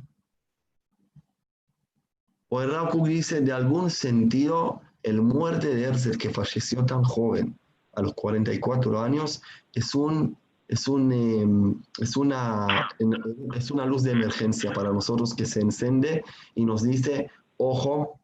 [2.49, 2.71] O el
[3.05, 7.59] dice, de algún sentido, el muerte de Herzl, que falleció tan joven,
[7.97, 9.43] a los 44 años,
[9.73, 10.37] es, un,
[10.69, 12.89] es, un, em, es, una,
[13.55, 16.23] es una luz de emergencia para nosotros que se encende
[16.55, 18.21] y nos dice, ojo,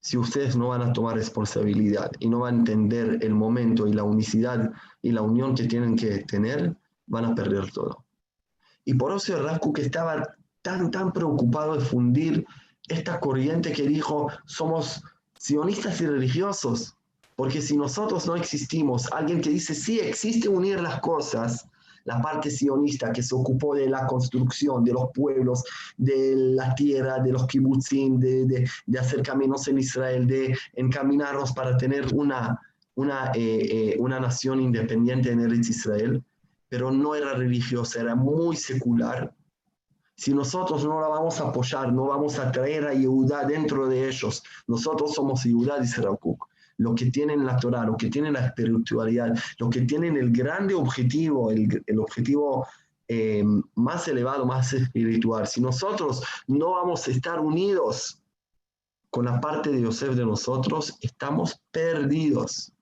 [0.00, 3.92] si ustedes no van a tomar responsabilidad y no van a entender el momento y
[3.92, 8.04] la unicidad y la unión que tienen que tener, van a perder todo.
[8.84, 12.46] Y por eso el que estaba tan, tan preocupado de fundir
[12.88, 15.02] esta corriente que dijo, somos
[15.38, 16.96] sionistas y religiosos,
[17.36, 21.66] porque si nosotros no existimos, alguien que dice, sí, existe unir las cosas,
[22.04, 25.64] la parte sionista que se ocupó de la construcción de los pueblos,
[25.96, 28.68] de la tierra, de los kibutzim, de,
[28.98, 32.60] hacer caminos en Israel, de encaminarnos para tener una,
[32.94, 36.22] una, eh, eh, una nación independiente en Eretz Israel,
[36.68, 39.32] pero no era religiosa, era muy secular
[40.16, 44.08] si nosotros no la vamos a apoyar, no vamos a traer a Yehudá dentro de
[44.08, 46.48] ellos, nosotros somos Yehudá, dice Rabkuk.
[46.78, 50.74] Lo que tienen la Torah, lo que tienen la espiritualidad, lo que tienen el grande
[50.74, 52.66] objetivo, el, objetivo
[53.06, 53.44] eh,
[53.76, 55.46] más elevado, más espiritual.
[55.46, 58.20] Si nosotros no vamos a estar unidos
[59.10, 62.72] con la parte de Yosef de nosotros, estamos perdidos.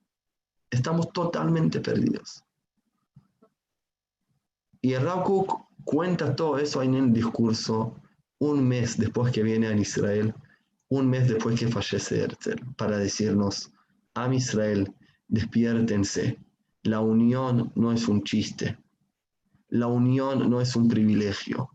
[0.71, 2.43] Estamos totalmente perdidos.
[4.81, 7.99] Y el Rabkuk cuenta todo eso en el discurso
[8.39, 10.33] un mes después que viene a Israel,
[10.89, 13.71] un mes después que fallece Herzl, para decirnos,
[14.15, 14.93] a Israel,
[15.27, 16.37] despiértense,
[16.83, 18.77] la unión no es un chiste,
[19.69, 21.69] la unión no es un privilegio,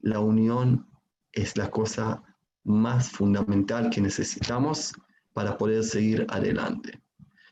[0.00, 0.86] la unión
[1.32, 2.22] es la cosa
[2.64, 4.92] más fundamental que necesitamos
[5.32, 7.02] para poder seguir adelante.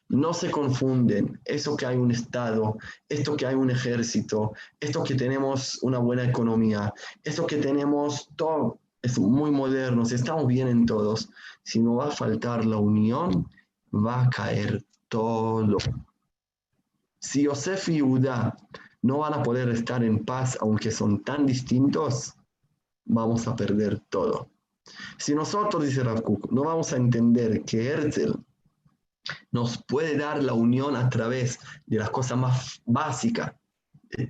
[0.09, 2.77] No se confunden eso que hay un Estado,
[3.09, 6.93] esto que hay un ejército, esto que tenemos una buena economía,
[7.25, 11.29] esto que tenemos todo, es muy moderno, si estamos bien en todos,
[11.65, 13.49] si no va a faltar la unión,
[13.93, 15.79] va a caer todo.
[17.19, 18.57] Si Yosef y Judá
[19.03, 22.35] no van a poder estar en paz, aunque son tan distintos,
[23.05, 24.51] vamos a perder todo.
[25.19, 28.39] Si nosotros, dice Rav no vamos a entender que Herzl
[29.51, 33.53] nos puede dar la unión a través de las cosas más básicas,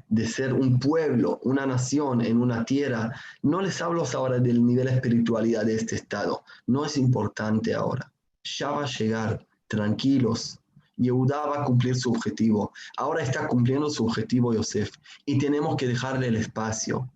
[0.09, 3.15] de, ser un pueblo, una nación en una tierra.
[3.43, 8.13] No les hablo ahora del nivel de espiritualidad de este estado, no es importante ahora.
[8.45, 10.59] Ya va a llegar, tranquilos.
[10.97, 12.73] Yehuda va a cumplir su objetivo.
[12.97, 14.91] Ahora está cumpliendo su objetivo Yosef.
[15.27, 17.11] Y tenemos que dejarle el espacio.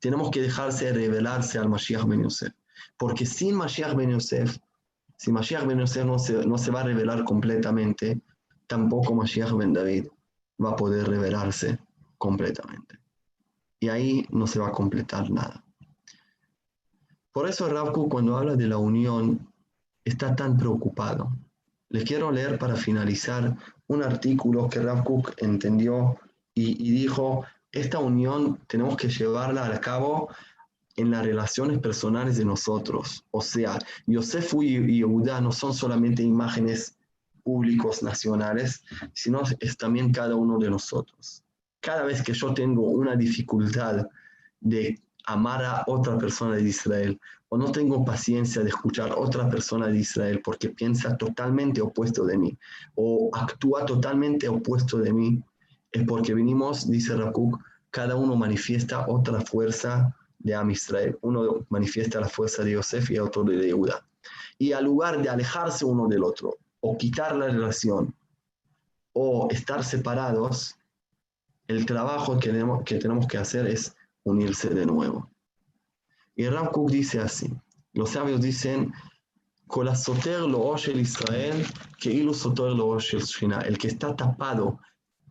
[0.00, 2.52] Tenemos que dejarse revelarse al Mashiach Ben Yosef.
[2.96, 4.58] Porque sin Mashiach Ben Yosef,
[5.22, 8.20] si Mashiach Ben Yosef no se, no se va a revelar completamente,
[8.66, 10.08] tampoco Mashiach Ben David
[10.60, 11.78] va a poder revelarse
[12.18, 12.98] completamente.
[13.78, 15.64] Y ahí no se va a completar nada.
[17.30, 19.46] Por eso Ravku cuando habla de la unión
[20.04, 21.30] está tan preocupado.
[21.90, 23.56] Les quiero leer para finalizar
[23.86, 25.04] un artículo que Rav
[25.36, 26.18] entendió
[26.52, 30.30] y, dijo, esta unión tenemos que llevarla a cabo
[30.96, 33.24] en las relaciones personales de nosotros.
[33.30, 36.96] O sea, Yosef y Yehuda no son solamente imágenes
[37.42, 38.82] públicos nacionales,
[39.12, 41.42] sino es también cada uno de nosotros.
[41.80, 44.06] Cada vez que yo tengo una dificultad
[44.60, 49.48] de amar a otra persona de Israel o no tengo paciencia de escuchar a otra
[49.48, 52.56] persona de Israel porque piensa totalmente opuesto de mí
[52.94, 55.42] o actúa totalmente opuesto de mí,
[55.92, 57.58] es porque venimos, dice Rakuk,
[57.90, 61.18] cada uno manifiesta otra fuerza de Am Israel.
[61.22, 64.06] Uno manifiesta la fuerza de Yosef y otro de Yehuda.
[64.58, 68.14] Y al lugar de alejarse uno del otro o quitar la relación
[69.12, 70.76] o estar separados,
[71.68, 72.50] el trabajo que
[72.98, 75.30] tenemos que, hacer es unirse de nuevo.
[76.34, 77.52] Y Ram dice así,
[77.92, 78.92] los sabios dicen,
[80.94, 81.66] Israel,
[81.98, 84.80] que el que está tapado,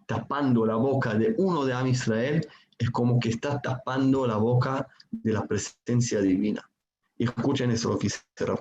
[0.08, 2.48] tapando la boca de uno de Am Israel,
[2.82, 6.68] es como que está tapando la boca de la presencia divina.
[7.18, 8.58] Y escuchen eso lo que dice Ram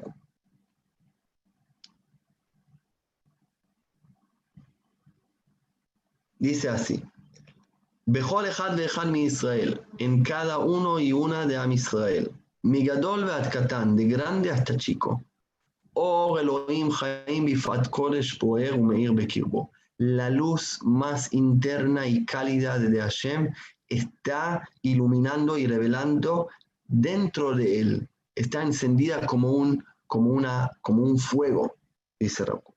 [6.38, 7.02] Dice así,
[8.06, 12.30] Bejol Ejad Ejad mi Israel, en cada uno y una de Am Israel,
[12.62, 15.22] Migadol Veat Katan, de grande hasta chico.
[15.94, 19.70] Or Elohim Chaim Bifat Kodesh Poer Umeir Bekirbo.
[19.98, 23.52] La luz más interna y cálida de Hashem
[23.89, 26.49] está iluminando y revelando
[26.85, 28.09] dentro de él.
[28.35, 31.75] Está encendida como un, como una, como un fuego,
[32.19, 32.75] dice Raúl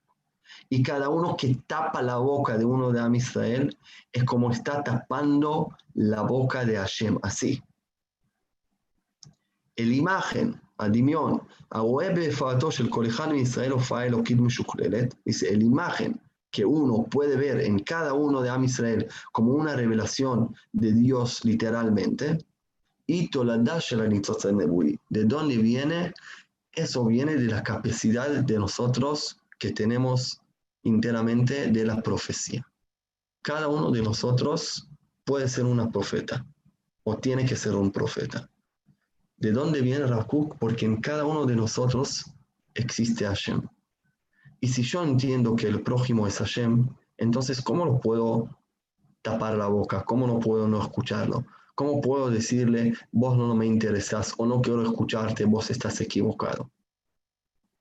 [0.69, 3.77] y cada uno que tapa la boca de uno de Am Israel
[4.13, 7.63] es como está tapando la boca de Hashem, así.
[9.77, 11.39] El imagen, הדמיון,
[11.73, 16.19] הרואה בהופעתו של כל אחד מישראל הופעה אלוקית משוכללת, dice, el imagen
[16.54, 21.44] que uno puede ver en cada uno de Am Israel como una revelación de Dios
[21.44, 22.38] literalmente,
[23.08, 23.30] y
[25.10, 26.14] ¿De dónde viene?
[26.72, 30.40] Eso viene de la capacidad de nosotros que tenemos
[30.84, 32.66] enteramente de la profecía.
[33.42, 34.88] Cada uno de nosotros
[35.26, 36.46] puede ser una profeta
[37.04, 38.48] o tiene que ser un profeta.
[39.38, 40.58] ¿De dónde viene Rakuk?
[40.60, 42.32] Porque en cada uno de nosotros
[42.76, 43.62] existe Hashem.
[44.64, 46.88] Y si yo entiendo que el prójimo es Hashem,
[47.18, 48.48] entonces ¿cómo lo puedo
[49.22, 50.06] tapar la boca?
[50.06, 51.46] ¿Cómo no puedo no escucharlo?
[51.76, 56.72] ¿Cómo puedo decirle, vos no me interesas o no quiero escucharte, vos estás equivocado?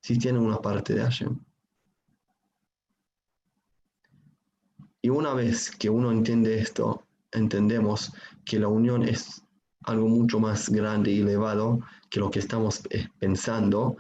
[0.01, 1.39] Si tiene una parte de Hashem.
[5.03, 8.13] Y una vez que uno entiende esto, entendemos
[8.45, 9.45] que la unión es
[9.85, 11.79] algo mucho más grande y elevado
[12.11, 13.97] que lo que estamos eh, pensando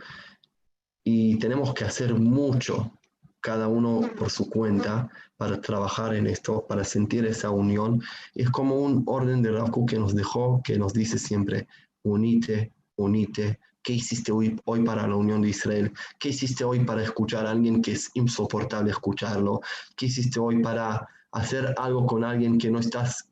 [1.05, 2.92] y tenemos que hacer mucho,
[3.40, 8.00] cada uno por su cuenta, para trabajar en esto, para sentir esa unión.
[8.34, 11.66] Es como un orden de Rav que nos dejó, que nos dice siempre,
[12.03, 15.92] unite, unite, ¿Qué hiciste hoy, hoy para la Unión de Israel?
[16.20, 19.61] ¿Qué hiciste hoy para escuchar a alguien que es insoportable escucharlo?
[19.96, 23.26] ¿Qué hiciste hoy para hacer algo con alguien que no estás,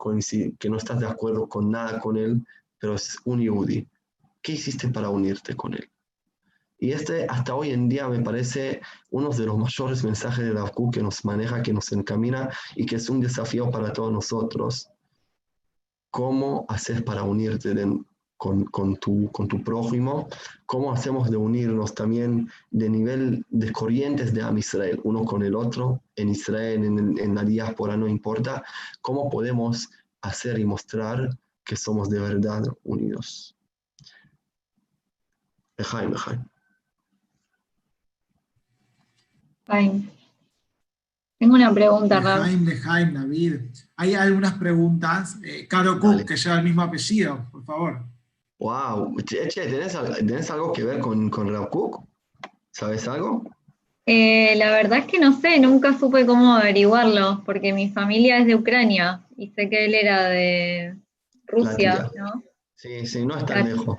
[0.59, 2.45] que no estás de acuerdo con nada con él,
[2.81, 3.87] pero es un Yehudi?
[4.43, 5.89] ¿Qué hiciste para unirte con él?
[6.81, 10.73] Y este hasta hoy en día me parece uno de los mayores mensajes de la
[10.91, 14.89] que nos maneja, que nos encamina y que es un desafío para todos nosotros.
[16.11, 17.75] ¿Cómo hacer para unirte
[18.39, 20.27] con, tu, con prójimo,
[20.65, 25.55] cómo hacemos de unirnos también de nivel de corrientes de Am Israel, uno con el
[25.55, 28.65] otro, en Israel, en, en la diáspora, no importa,
[29.03, 29.91] cómo podemos
[30.23, 31.29] hacer y mostrar
[31.63, 33.55] que somos de verdad unidos.
[35.77, 36.50] Ejaim, Ejaim.
[41.39, 43.61] Tengo una pregunta, Jaime, de Jaime, David.
[43.97, 45.39] Hay algunas preguntas.
[45.43, 48.03] Eh, Caro Cook, que lleva el mismo apellido, por favor.
[48.59, 52.05] Wow, che, ¿tenés, algo que ver con, con Rav Cook?
[52.73, 53.43] ¿Sabes algo?
[54.05, 58.47] Eh, la verdad es que no sé, nunca supe cómo averiguarlo, porque mi familia es
[58.47, 60.97] de Ucrania y sé que él era de
[61.47, 62.43] Rusia, ¿no?
[62.75, 63.99] Sí, sí, no es tan lejos.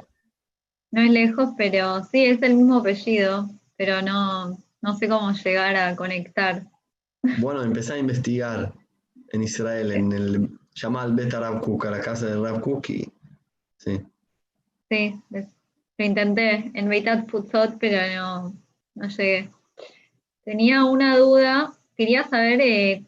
[0.92, 5.76] No es lejos, pero sí, es el mismo apellido, pero no, no sé cómo llegar
[5.76, 6.68] a conectar.
[7.38, 8.74] Bueno, empecé a investigar
[9.32, 13.12] en Israel, en el Shamal Bet Rav Kuk, a la casa de Rav Kuk, y
[13.78, 14.02] sí.
[14.90, 18.56] Sí, lo intenté en Beitat Putzot, pero no,
[18.96, 19.52] no llegué.
[20.44, 23.06] Tenía una duda, quería saber eh,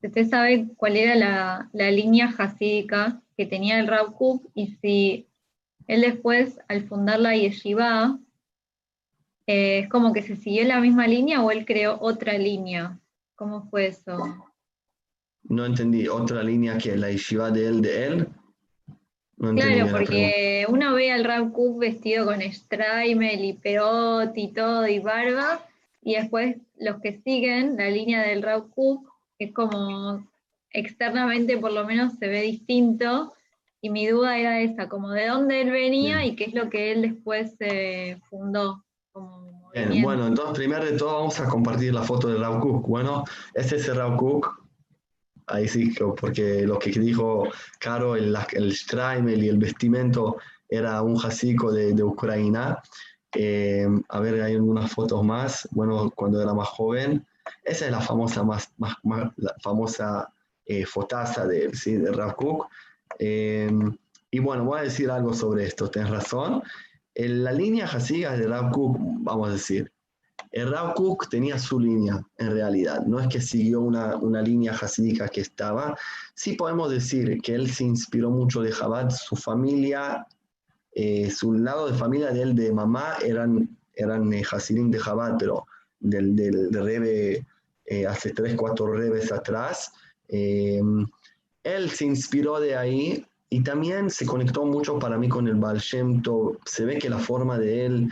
[0.00, 4.76] si usted sabe cuál era la, la línea jasídica que tenía el Rav Kuk y
[4.80, 5.26] si
[5.86, 8.18] él después, al fundar la yeshiva,
[9.46, 12.98] eh, es como que se siguió la misma línea o él creó otra línea.
[13.36, 14.18] ¿Cómo fue eso?
[15.44, 18.28] No entendí, otra línea que la yeshiva de él, de él.
[19.38, 25.64] claro, porque uno ve al Kuk vestido con Straimel y peot y todo y barba,
[26.02, 30.26] y después los que siguen la línea del Rav Kuk es como
[30.70, 33.34] externamente por lo menos se ve distinto,
[33.80, 36.90] y mi duda era esa, como de dónde él venía y qué es lo que
[36.90, 38.85] él después eh, fundó.
[40.02, 42.86] Bueno, entonces primero de todo vamos a compartir la foto de Rav Cook.
[42.86, 44.64] Bueno, este es el Rav Cook.
[45.48, 47.48] Ahí sí, porque lo que dijo
[47.78, 48.74] Caro, el, el
[49.42, 50.38] y el vestimento
[50.68, 52.82] era un jacico de, de Ucrania.
[53.32, 55.68] Eh, a ver, hay algunas fotos más.
[55.70, 57.24] Bueno, cuando era más joven.
[57.62, 58.96] Esa es la famosa, más, más,
[59.36, 60.32] la famosa
[60.64, 61.96] eh, fotaza de, ¿sí?
[61.96, 62.66] de Rav Cook.
[63.18, 63.96] Em,
[64.30, 66.62] y bueno, voy a decir algo sobre esto, tienes razón.
[67.18, 69.90] En la línea Hasiga de Rav Kook, vamos a decir,
[70.52, 74.72] el Rav Kook tenía su línea en realidad, no es que siguió una, una línea
[74.72, 75.96] hasídica que estaba.
[76.34, 80.26] Sí podemos decir que él se inspiró mucho de Chabad, su familia,
[80.92, 85.66] eh, su lado de familia de él, de mamá, eran, eran eh, de Chabad, pero
[85.98, 87.46] del, del, Rebe
[87.86, 89.90] eh, hace tres, cuatro Rebes atrás.
[90.28, 95.78] Él se inspiró de ahí y también se conectó mucho para mí con el Baal
[95.78, 96.22] Shem
[96.64, 98.08] Se ve que la forma de él,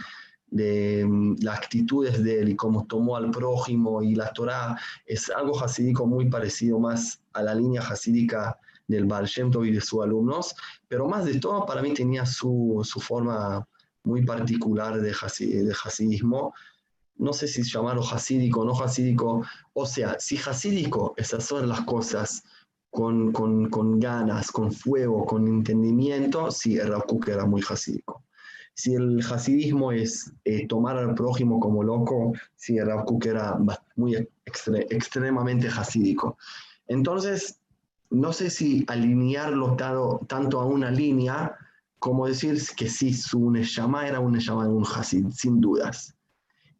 [0.48, 5.30] de mm, las actitudes de él y cómo tomó al prójimo y la Torah es
[5.30, 10.02] algo hasídico muy parecido más a la línea hasídica del Baal Shem y de sus
[10.02, 10.54] alumnos,
[10.88, 13.66] pero más de todo para mí tenía su, su forma
[14.04, 16.54] muy particular de, de hasidismo.
[17.16, 21.80] No sé si llamarlo hasídico o no hasídico, o sea, si hasídico, esas son las
[21.82, 22.44] cosas
[22.94, 28.22] con, con, con, ganas, con fuego, con entendimiento, sí, el Rav era muy hasídico.
[28.72, 33.58] Si el hasidismo es eh, tomar al prójimo como loco, sí, el Rav era
[33.96, 36.38] muy extremadamente hasídico.
[36.86, 37.58] Entonces,
[38.10, 39.74] no sé si alinearlo
[40.28, 41.52] tanto a una línea
[41.98, 46.14] como decir que sí, su Neshama era un Neshama de un Hasid, sin dudas.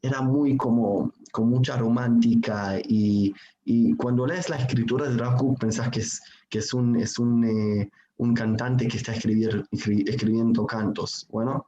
[0.01, 5.89] Era muy como, con mucha romántica y, y cuando lees la escritura de Rav pensás
[5.91, 11.27] que es, que es, un, es un, eh, un cantante que está escribir, escribiendo cantos.
[11.33, 11.67] Bueno,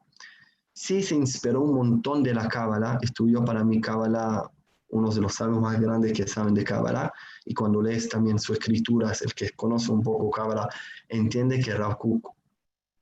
[0.73, 4.49] sí se inspiró un montón de la Cábala, estudió para mí Cábala
[4.91, 7.13] uno de los sabios más grandes que saben de Cábala,
[7.45, 10.69] y cuando lees también su escritura, el que conoce un poco Cábala,
[11.09, 11.99] entiende que Rav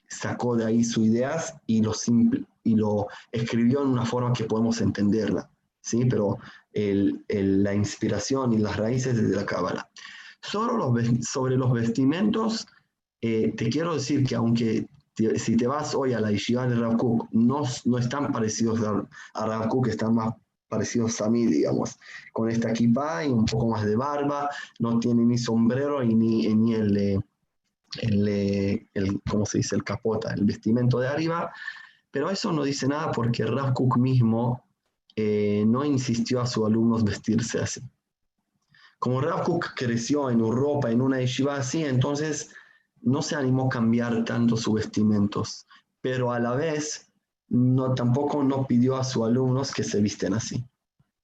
[0.09, 1.93] sacó de ahí sus ideas y lo,
[2.63, 5.51] y lo escribió en una forma que podemos entenderla.
[5.85, 6.05] ¿Sí?
[6.07, 6.39] Pero
[6.73, 9.89] la inspiración y las raíces de la cábala.
[10.41, 12.67] Sobre los, sobre los vestimentos,
[13.21, 14.89] eh, te quiero decir que aunque
[15.37, 16.99] si te vas hoy a la Yeshiva de Rav
[17.31, 20.35] no, no están parecidos a, a están más
[20.69, 21.97] parecidos a mí, digamos,
[22.33, 26.53] con esta equipa y un poco más de barba, no tiene ni sombrero y ni,
[26.53, 27.23] ni el,
[28.01, 31.53] el, eh, el, ¿cómo se dice?, el capota, el vestimento de arriba,
[32.11, 34.64] pero eso no dice nada porque Rav mismo
[35.17, 37.81] eh, no insistió a sus alumnos vestirse así.
[38.99, 39.45] Como Rav
[39.77, 42.51] creció en Europa, en una yeshiva así, entonces
[43.03, 45.67] no se animó a cambiar tanto sus vestimentos,
[46.01, 47.13] pero a la vez
[47.49, 50.65] no, tampoco no pidió a sus alumnos que se visten así.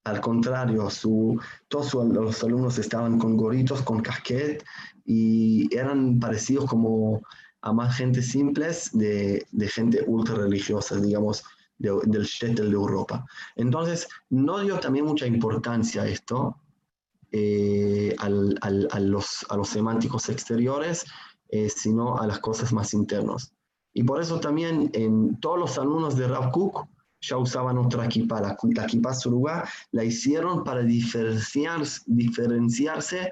[0.04, 4.64] Al contrario, su, todos los alumnos estaban con gorritos, con casquet
[5.04, 7.22] y eran parecidos como
[7.62, 11.44] a más gente simples de, de gente ultra religiosa, digamos,
[11.80, 13.24] del shtetl de Europa.
[13.56, 16.56] Entonces, no dio también mucha importancia a esto,
[17.32, 21.04] eh, al, al, a, los, a, los, semánticos exteriores,
[21.48, 23.52] eh, sino a las cosas más internas.
[23.92, 26.86] Y por eso también en todos los alumnos de Rav Kook
[27.20, 33.30] ya usaban otra equipa, la, la equipa suruga, la hicieron para diferenciar, diferenciarse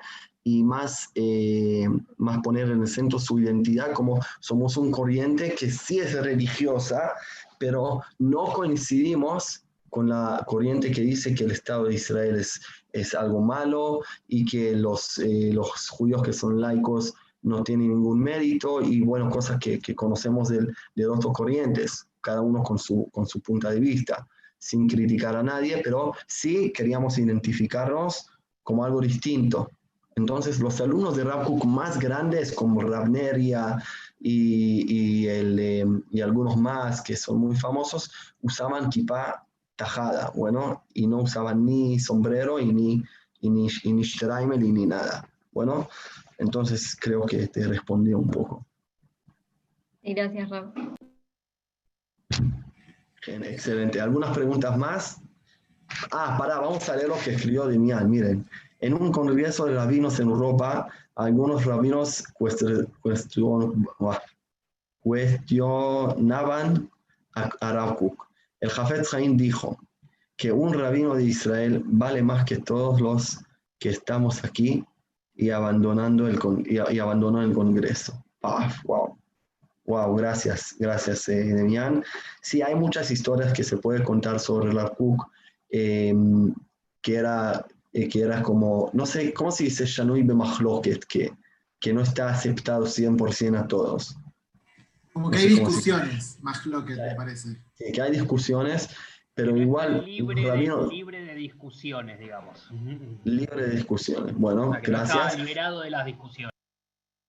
[0.49, 1.87] y más, eh,
[2.17, 7.13] más poner en el centro su identidad como somos un corriente que sí es religiosa,
[7.59, 13.15] pero no coincidimos con la corriente que dice que el Estado de Israel es, es
[13.15, 18.81] algo malo y que los, eh, los judíos que son laicos no tienen ningún mérito
[18.81, 23.27] y bueno, cosas que, que conocemos de, de otras corrientes, cada uno con su, con
[23.27, 24.27] su punto de vista,
[24.57, 28.31] sin criticar a nadie, pero sí queríamos identificarnos
[28.63, 29.71] como algo distinto.
[30.19, 33.81] Entonces, los alumnos de Rav Kook más grandes, como Ravneria
[34.19, 38.11] y, y, el, eh, y algunos más que son muy famosos,
[38.43, 39.47] usaban kippah
[39.77, 43.05] tajada, bueno, y no usaban ni sombrero y ni,
[43.41, 45.29] y ni, y ni streimel y ni nada.
[45.53, 45.89] Bueno,
[46.37, 48.67] entonces creo que te respondí un poco.
[50.03, 50.73] Gracias, Rav.
[53.25, 54.01] Excelente.
[54.01, 55.21] ¿Algunas preguntas más?
[56.11, 58.11] Ah, pará, vamos a leer lo que escribió Demian.
[58.11, 58.49] Miren,
[58.81, 62.93] en un congreso de rabinos en Europa, algunos rabinos cuestion,
[65.01, 66.91] cuestionaban
[67.35, 68.27] a, a Rav Kook.
[68.61, 69.79] El Jafet Haim dijo
[70.37, 73.39] que un rabino de Israel vale más que todos los
[73.79, 74.85] que estamos aquí
[75.35, 78.25] y, abandonando el, y, y abandonó el Congreso.
[78.41, 79.19] Paf, wow.
[79.89, 82.05] Wow, gracias, gracias, eh, Demian.
[82.43, 85.25] Sí, hay muchas historias que se puede contar sobre Rav Kook,
[85.71, 86.15] eh,
[87.01, 91.05] que, era, eh, que era como, no sé, ¿cómo se dice Shanui Bemachloket?
[91.07, 91.33] Que,
[91.81, 94.17] que no está aceptado 100% a todos.
[95.13, 97.57] Como que No hay discusiones, más lo que me parece.
[97.75, 98.91] Sí, que hay discusiones,
[99.35, 102.69] pero igual, libre, los rabinos- de, libre de discusiones, digamos.
[103.25, 104.35] libre de discusiones.
[104.35, 105.27] O Bueno, sea, que no gracias.
[105.33, 106.53] está liberado de las discusiones.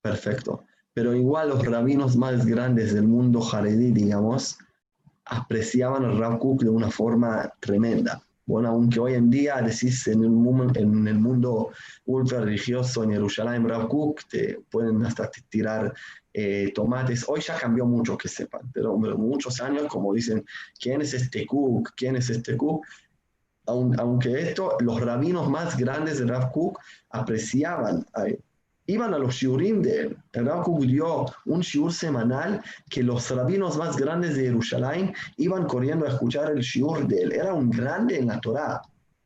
[0.02, 0.64] Perfecto.
[0.94, 4.58] Pero igual los rabinos más grandes del mundo jaredí, digamos,
[5.26, 8.22] apreciaban al Rav Kook de una forma tremenda.
[8.50, 11.70] Bueno, aunque hoy en día decís en el, mundo
[12.08, 15.94] ultra religioso en Jerusalén, Rav Kook, te pueden hasta tirar
[16.34, 17.26] eh, tomates.
[17.30, 20.44] Hoy ya cambió mucho, que sepan, pero, muchos años, como dicen,
[20.80, 21.92] ¿quién es este Kook?
[21.96, 22.58] ¿Quién es este?
[23.68, 26.80] Aun- aunque esto, los rabinos más grandes de Rav Kook
[27.12, 28.04] apreciaban
[28.90, 30.18] iban a los shiurim de él.
[30.34, 36.10] El Rav un shiur semanal que los rabinos más grandes de Jerusalén iban corriendo a
[36.10, 37.32] escuchar el shiur de él.
[37.34, 38.82] Era un grande en la Torá.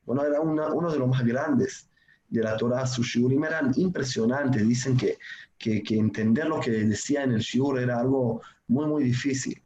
[0.05, 1.87] Bueno, era uno de los más grandes
[2.27, 2.85] de la Torá.
[2.85, 4.67] Sus shiurim eran impresionantes.
[4.67, 5.17] Dicen que,
[5.57, 9.61] que, que entender lo que decía en el shiur era algo muy, muy difícil.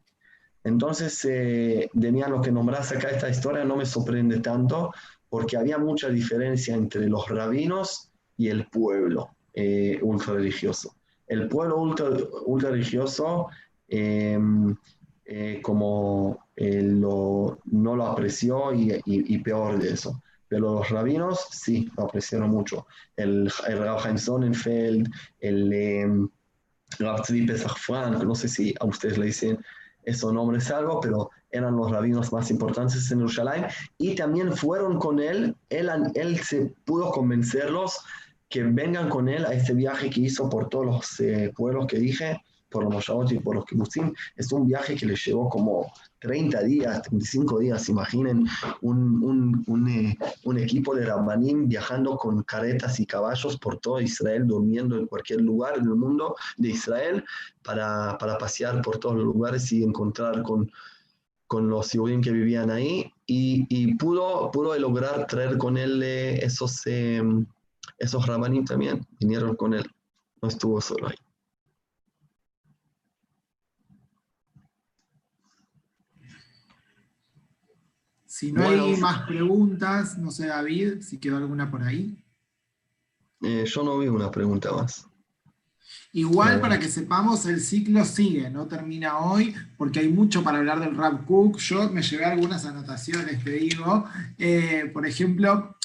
[0.64, 4.92] Entonces, eh, Demian, lo que nombras acá, esta historia no me sorprende tanto
[5.28, 10.96] porque había mucha diferencia entre los rabinos y el pueblo eh, ultra religioso.
[11.28, 12.10] El pueblo ultra,
[12.46, 13.48] ultra religioso,
[13.88, 14.38] eh,
[15.26, 20.22] eh, como eh, lo, no lo apreció y, y- peor de eso.
[20.48, 22.86] Pero los rabinos sí lo apreciaron mucho.
[23.18, 26.08] El, el Rav Chaim Sonnenfeld, el eh,
[27.00, 29.58] Rav Tzvi Pesach Frank, no sé si a ustedes le dicen
[30.04, 33.66] esos nombres algo, pero eran los rabinos más importantes en Jerusalén
[33.98, 38.00] y también fueron con él, él, él se pudo convencerlos
[38.50, 42.00] que vengan con él a este viaje que hizo por todos los eh, pueblos que
[42.00, 44.14] dije, por los Moshavot y por los Kibbutzim.
[44.36, 47.90] Es un viaje que le llevó como 30 días, 35 días.
[47.90, 48.46] Imaginen
[48.82, 54.48] un, un, un, eh, equipo de Rabbanim viajando con caretas y caballos por todo Israel,
[54.48, 57.24] durmiendo en cualquier lugar del mundo de Israel
[57.64, 60.70] para, para pasear por todos los lugares y encontrar con,
[61.48, 63.12] con los judíos que vivían ahí.
[63.26, 66.86] Y, y pudo, pudo lograr traer con él eh, esos...
[67.98, 69.86] esos rabanim también vinieron con él,
[70.42, 71.16] no estuvo solo ahí.
[78.26, 78.84] Si no Bueno.
[78.84, 82.24] hay más preguntas, no sé, David, si quedó alguna por ahí.
[83.42, 85.08] Eh, yo no vi una pregunta más.
[86.12, 90.80] Igual para que sepamos, el ciclo sigue, no termina hoy, porque hay mucho para hablar
[90.80, 91.58] del Rap Cook.
[91.60, 94.06] Yo me llevé algunas anotaciones, te digo.
[94.38, 95.77] Eh, por ejemplo,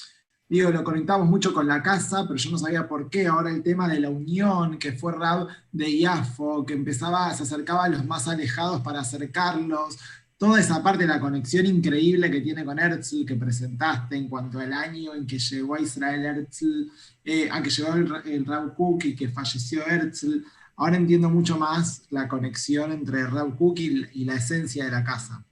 [0.53, 3.27] digo, lo conectamos mucho con la casa, pero yo no sabía por qué.
[3.27, 7.85] Ahora el tema de la unión, que fue Rap de Iafo, que empezaba, se acercaba
[7.85, 9.99] a los más alejados para acercarlos.
[10.37, 14.75] Toda esa parte la conexión increíble que tiene con Herzl, que presentaste en cuanto al
[14.75, 16.91] año en que llegó a Israel Herzl,
[17.25, 20.45] eh, a que llegó el, el Rav Kook y que falleció Herzl.
[20.77, 25.03] Ahora entiendo mucho más la conexión entre Rav Kook y, y la esencia de la
[25.03, 25.43] casa.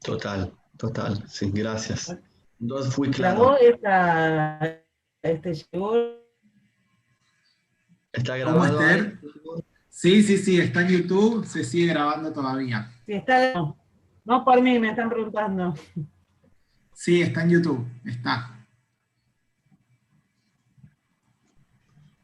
[0.00, 2.14] Total, total, sí, gracias.
[2.60, 3.56] Entonces fui claro.
[3.56, 4.82] esta,
[5.22, 5.94] este llegó
[8.12, 8.78] ¿Está ¿Cómo, grabado?
[8.80, 8.96] ahí?
[8.96, 9.18] Esther?
[9.88, 12.90] Sí, sí, sí, está en YouTube, se sigue grabando todavía.
[13.06, 13.76] Sí, está, no,
[14.24, 15.74] no por mí, me están preguntando.
[16.92, 18.66] Sí, está en YouTube, está.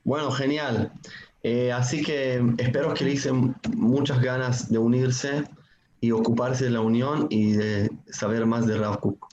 [0.05, 0.93] Bueno, genial.
[1.43, 5.45] Eh, así que espero que le dicen muchas ganas de unirse
[6.01, 9.26] y ocuparse de la unión y de saber más de Rav Kook.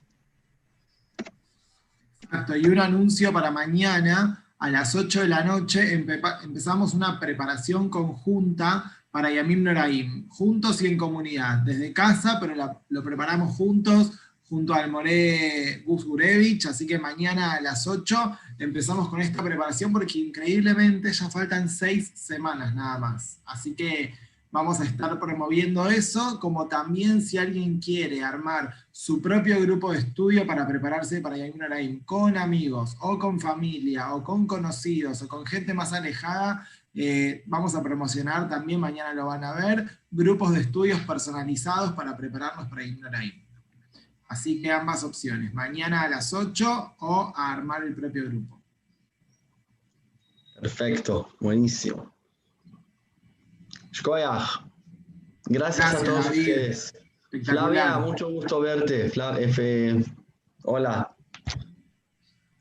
[2.33, 7.19] Exacto, y un anuncio para mañana a las 8 de la noche empe- empezamos una
[7.19, 12.55] preparación conjunta para Yamim Noraim, juntos y en comunidad, desde casa, pero
[12.89, 14.13] lo preparamos juntos
[14.49, 19.93] junto al Moré Gus Gurevich, así que mañana a las 8 empezamos con esta preparación
[19.93, 23.37] porque increíblemente ya faltan seis semanas nada más.
[23.45, 24.11] Así que
[24.53, 29.97] vamos a estar promoviendo eso, como también si alguien quiere armar su propio grupo de
[29.97, 35.27] estudio para prepararse para Yamin Araim con amigos, o con familia, o con conocidos, o
[35.27, 40.53] con gente más alejada, eh, vamos a promocionar también, mañana lo van a ver, grupos
[40.53, 43.43] de estudios personalizados para prepararnos para Yamin Araim.
[44.27, 48.61] Así que ambas opciones, mañana a las 8 o a armar el propio grupo.
[50.61, 52.12] Perfecto, buenísimo.
[54.01, 54.59] Gracias,
[55.45, 56.39] Gracias, a todos David.
[56.39, 56.93] ustedes.
[57.45, 59.09] Flavia, mucho gusto verte.
[59.09, 60.03] Fla- F-
[60.63, 61.15] Hola.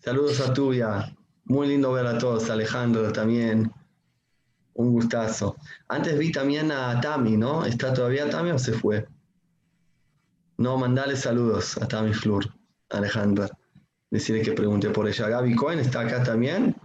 [0.00, 1.14] Saludos a tuya.
[1.44, 2.48] Muy lindo ver a todos.
[2.50, 3.70] Alejandro también.
[4.74, 5.56] Un gustazo.
[5.88, 7.64] Antes vi también a Tami, ¿no?
[7.64, 9.06] ¿Está todavía Tami o se fue?
[10.56, 12.46] No, mandale saludos a Tami Flur,
[12.90, 13.48] Alejandra.
[14.10, 15.28] Decirle que pregunté por ella.
[15.28, 16.76] Gaby Cohen está acá también.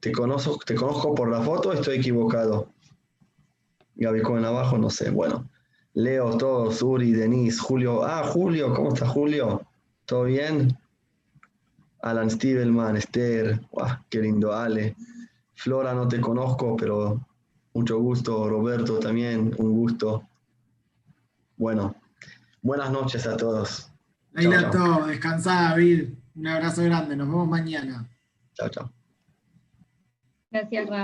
[0.00, 2.70] Te conozco, te conozco por la foto, estoy equivocado.
[3.96, 5.10] Gaby Cohen abajo, no sé.
[5.10, 5.48] Bueno,
[5.94, 8.04] Leo, todos, Uri, Denise, Julio.
[8.04, 9.62] Ah, Julio, ¿cómo está Julio?
[10.06, 10.76] ¿Todo bien?
[12.02, 14.96] Alan Stivelman, Esther, Guau, qué lindo, Ale.
[15.54, 17.24] Flora, no te conozco, pero
[17.74, 18.48] mucho gusto.
[18.48, 20.28] Roberto también, un gusto.
[21.56, 21.94] Bueno,
[22.62, 23.92] buenas noches a todos.
[24.34, 24.70] Ahí Chao, la chao.
[24.72, 26.08] todo, descansá David.
[26.34, 28.08] Un abrazo grande, nos vemos mañana.
[28.54, 28.90] Chao, chao.
[30.50, 31.00] Gracias, Ra.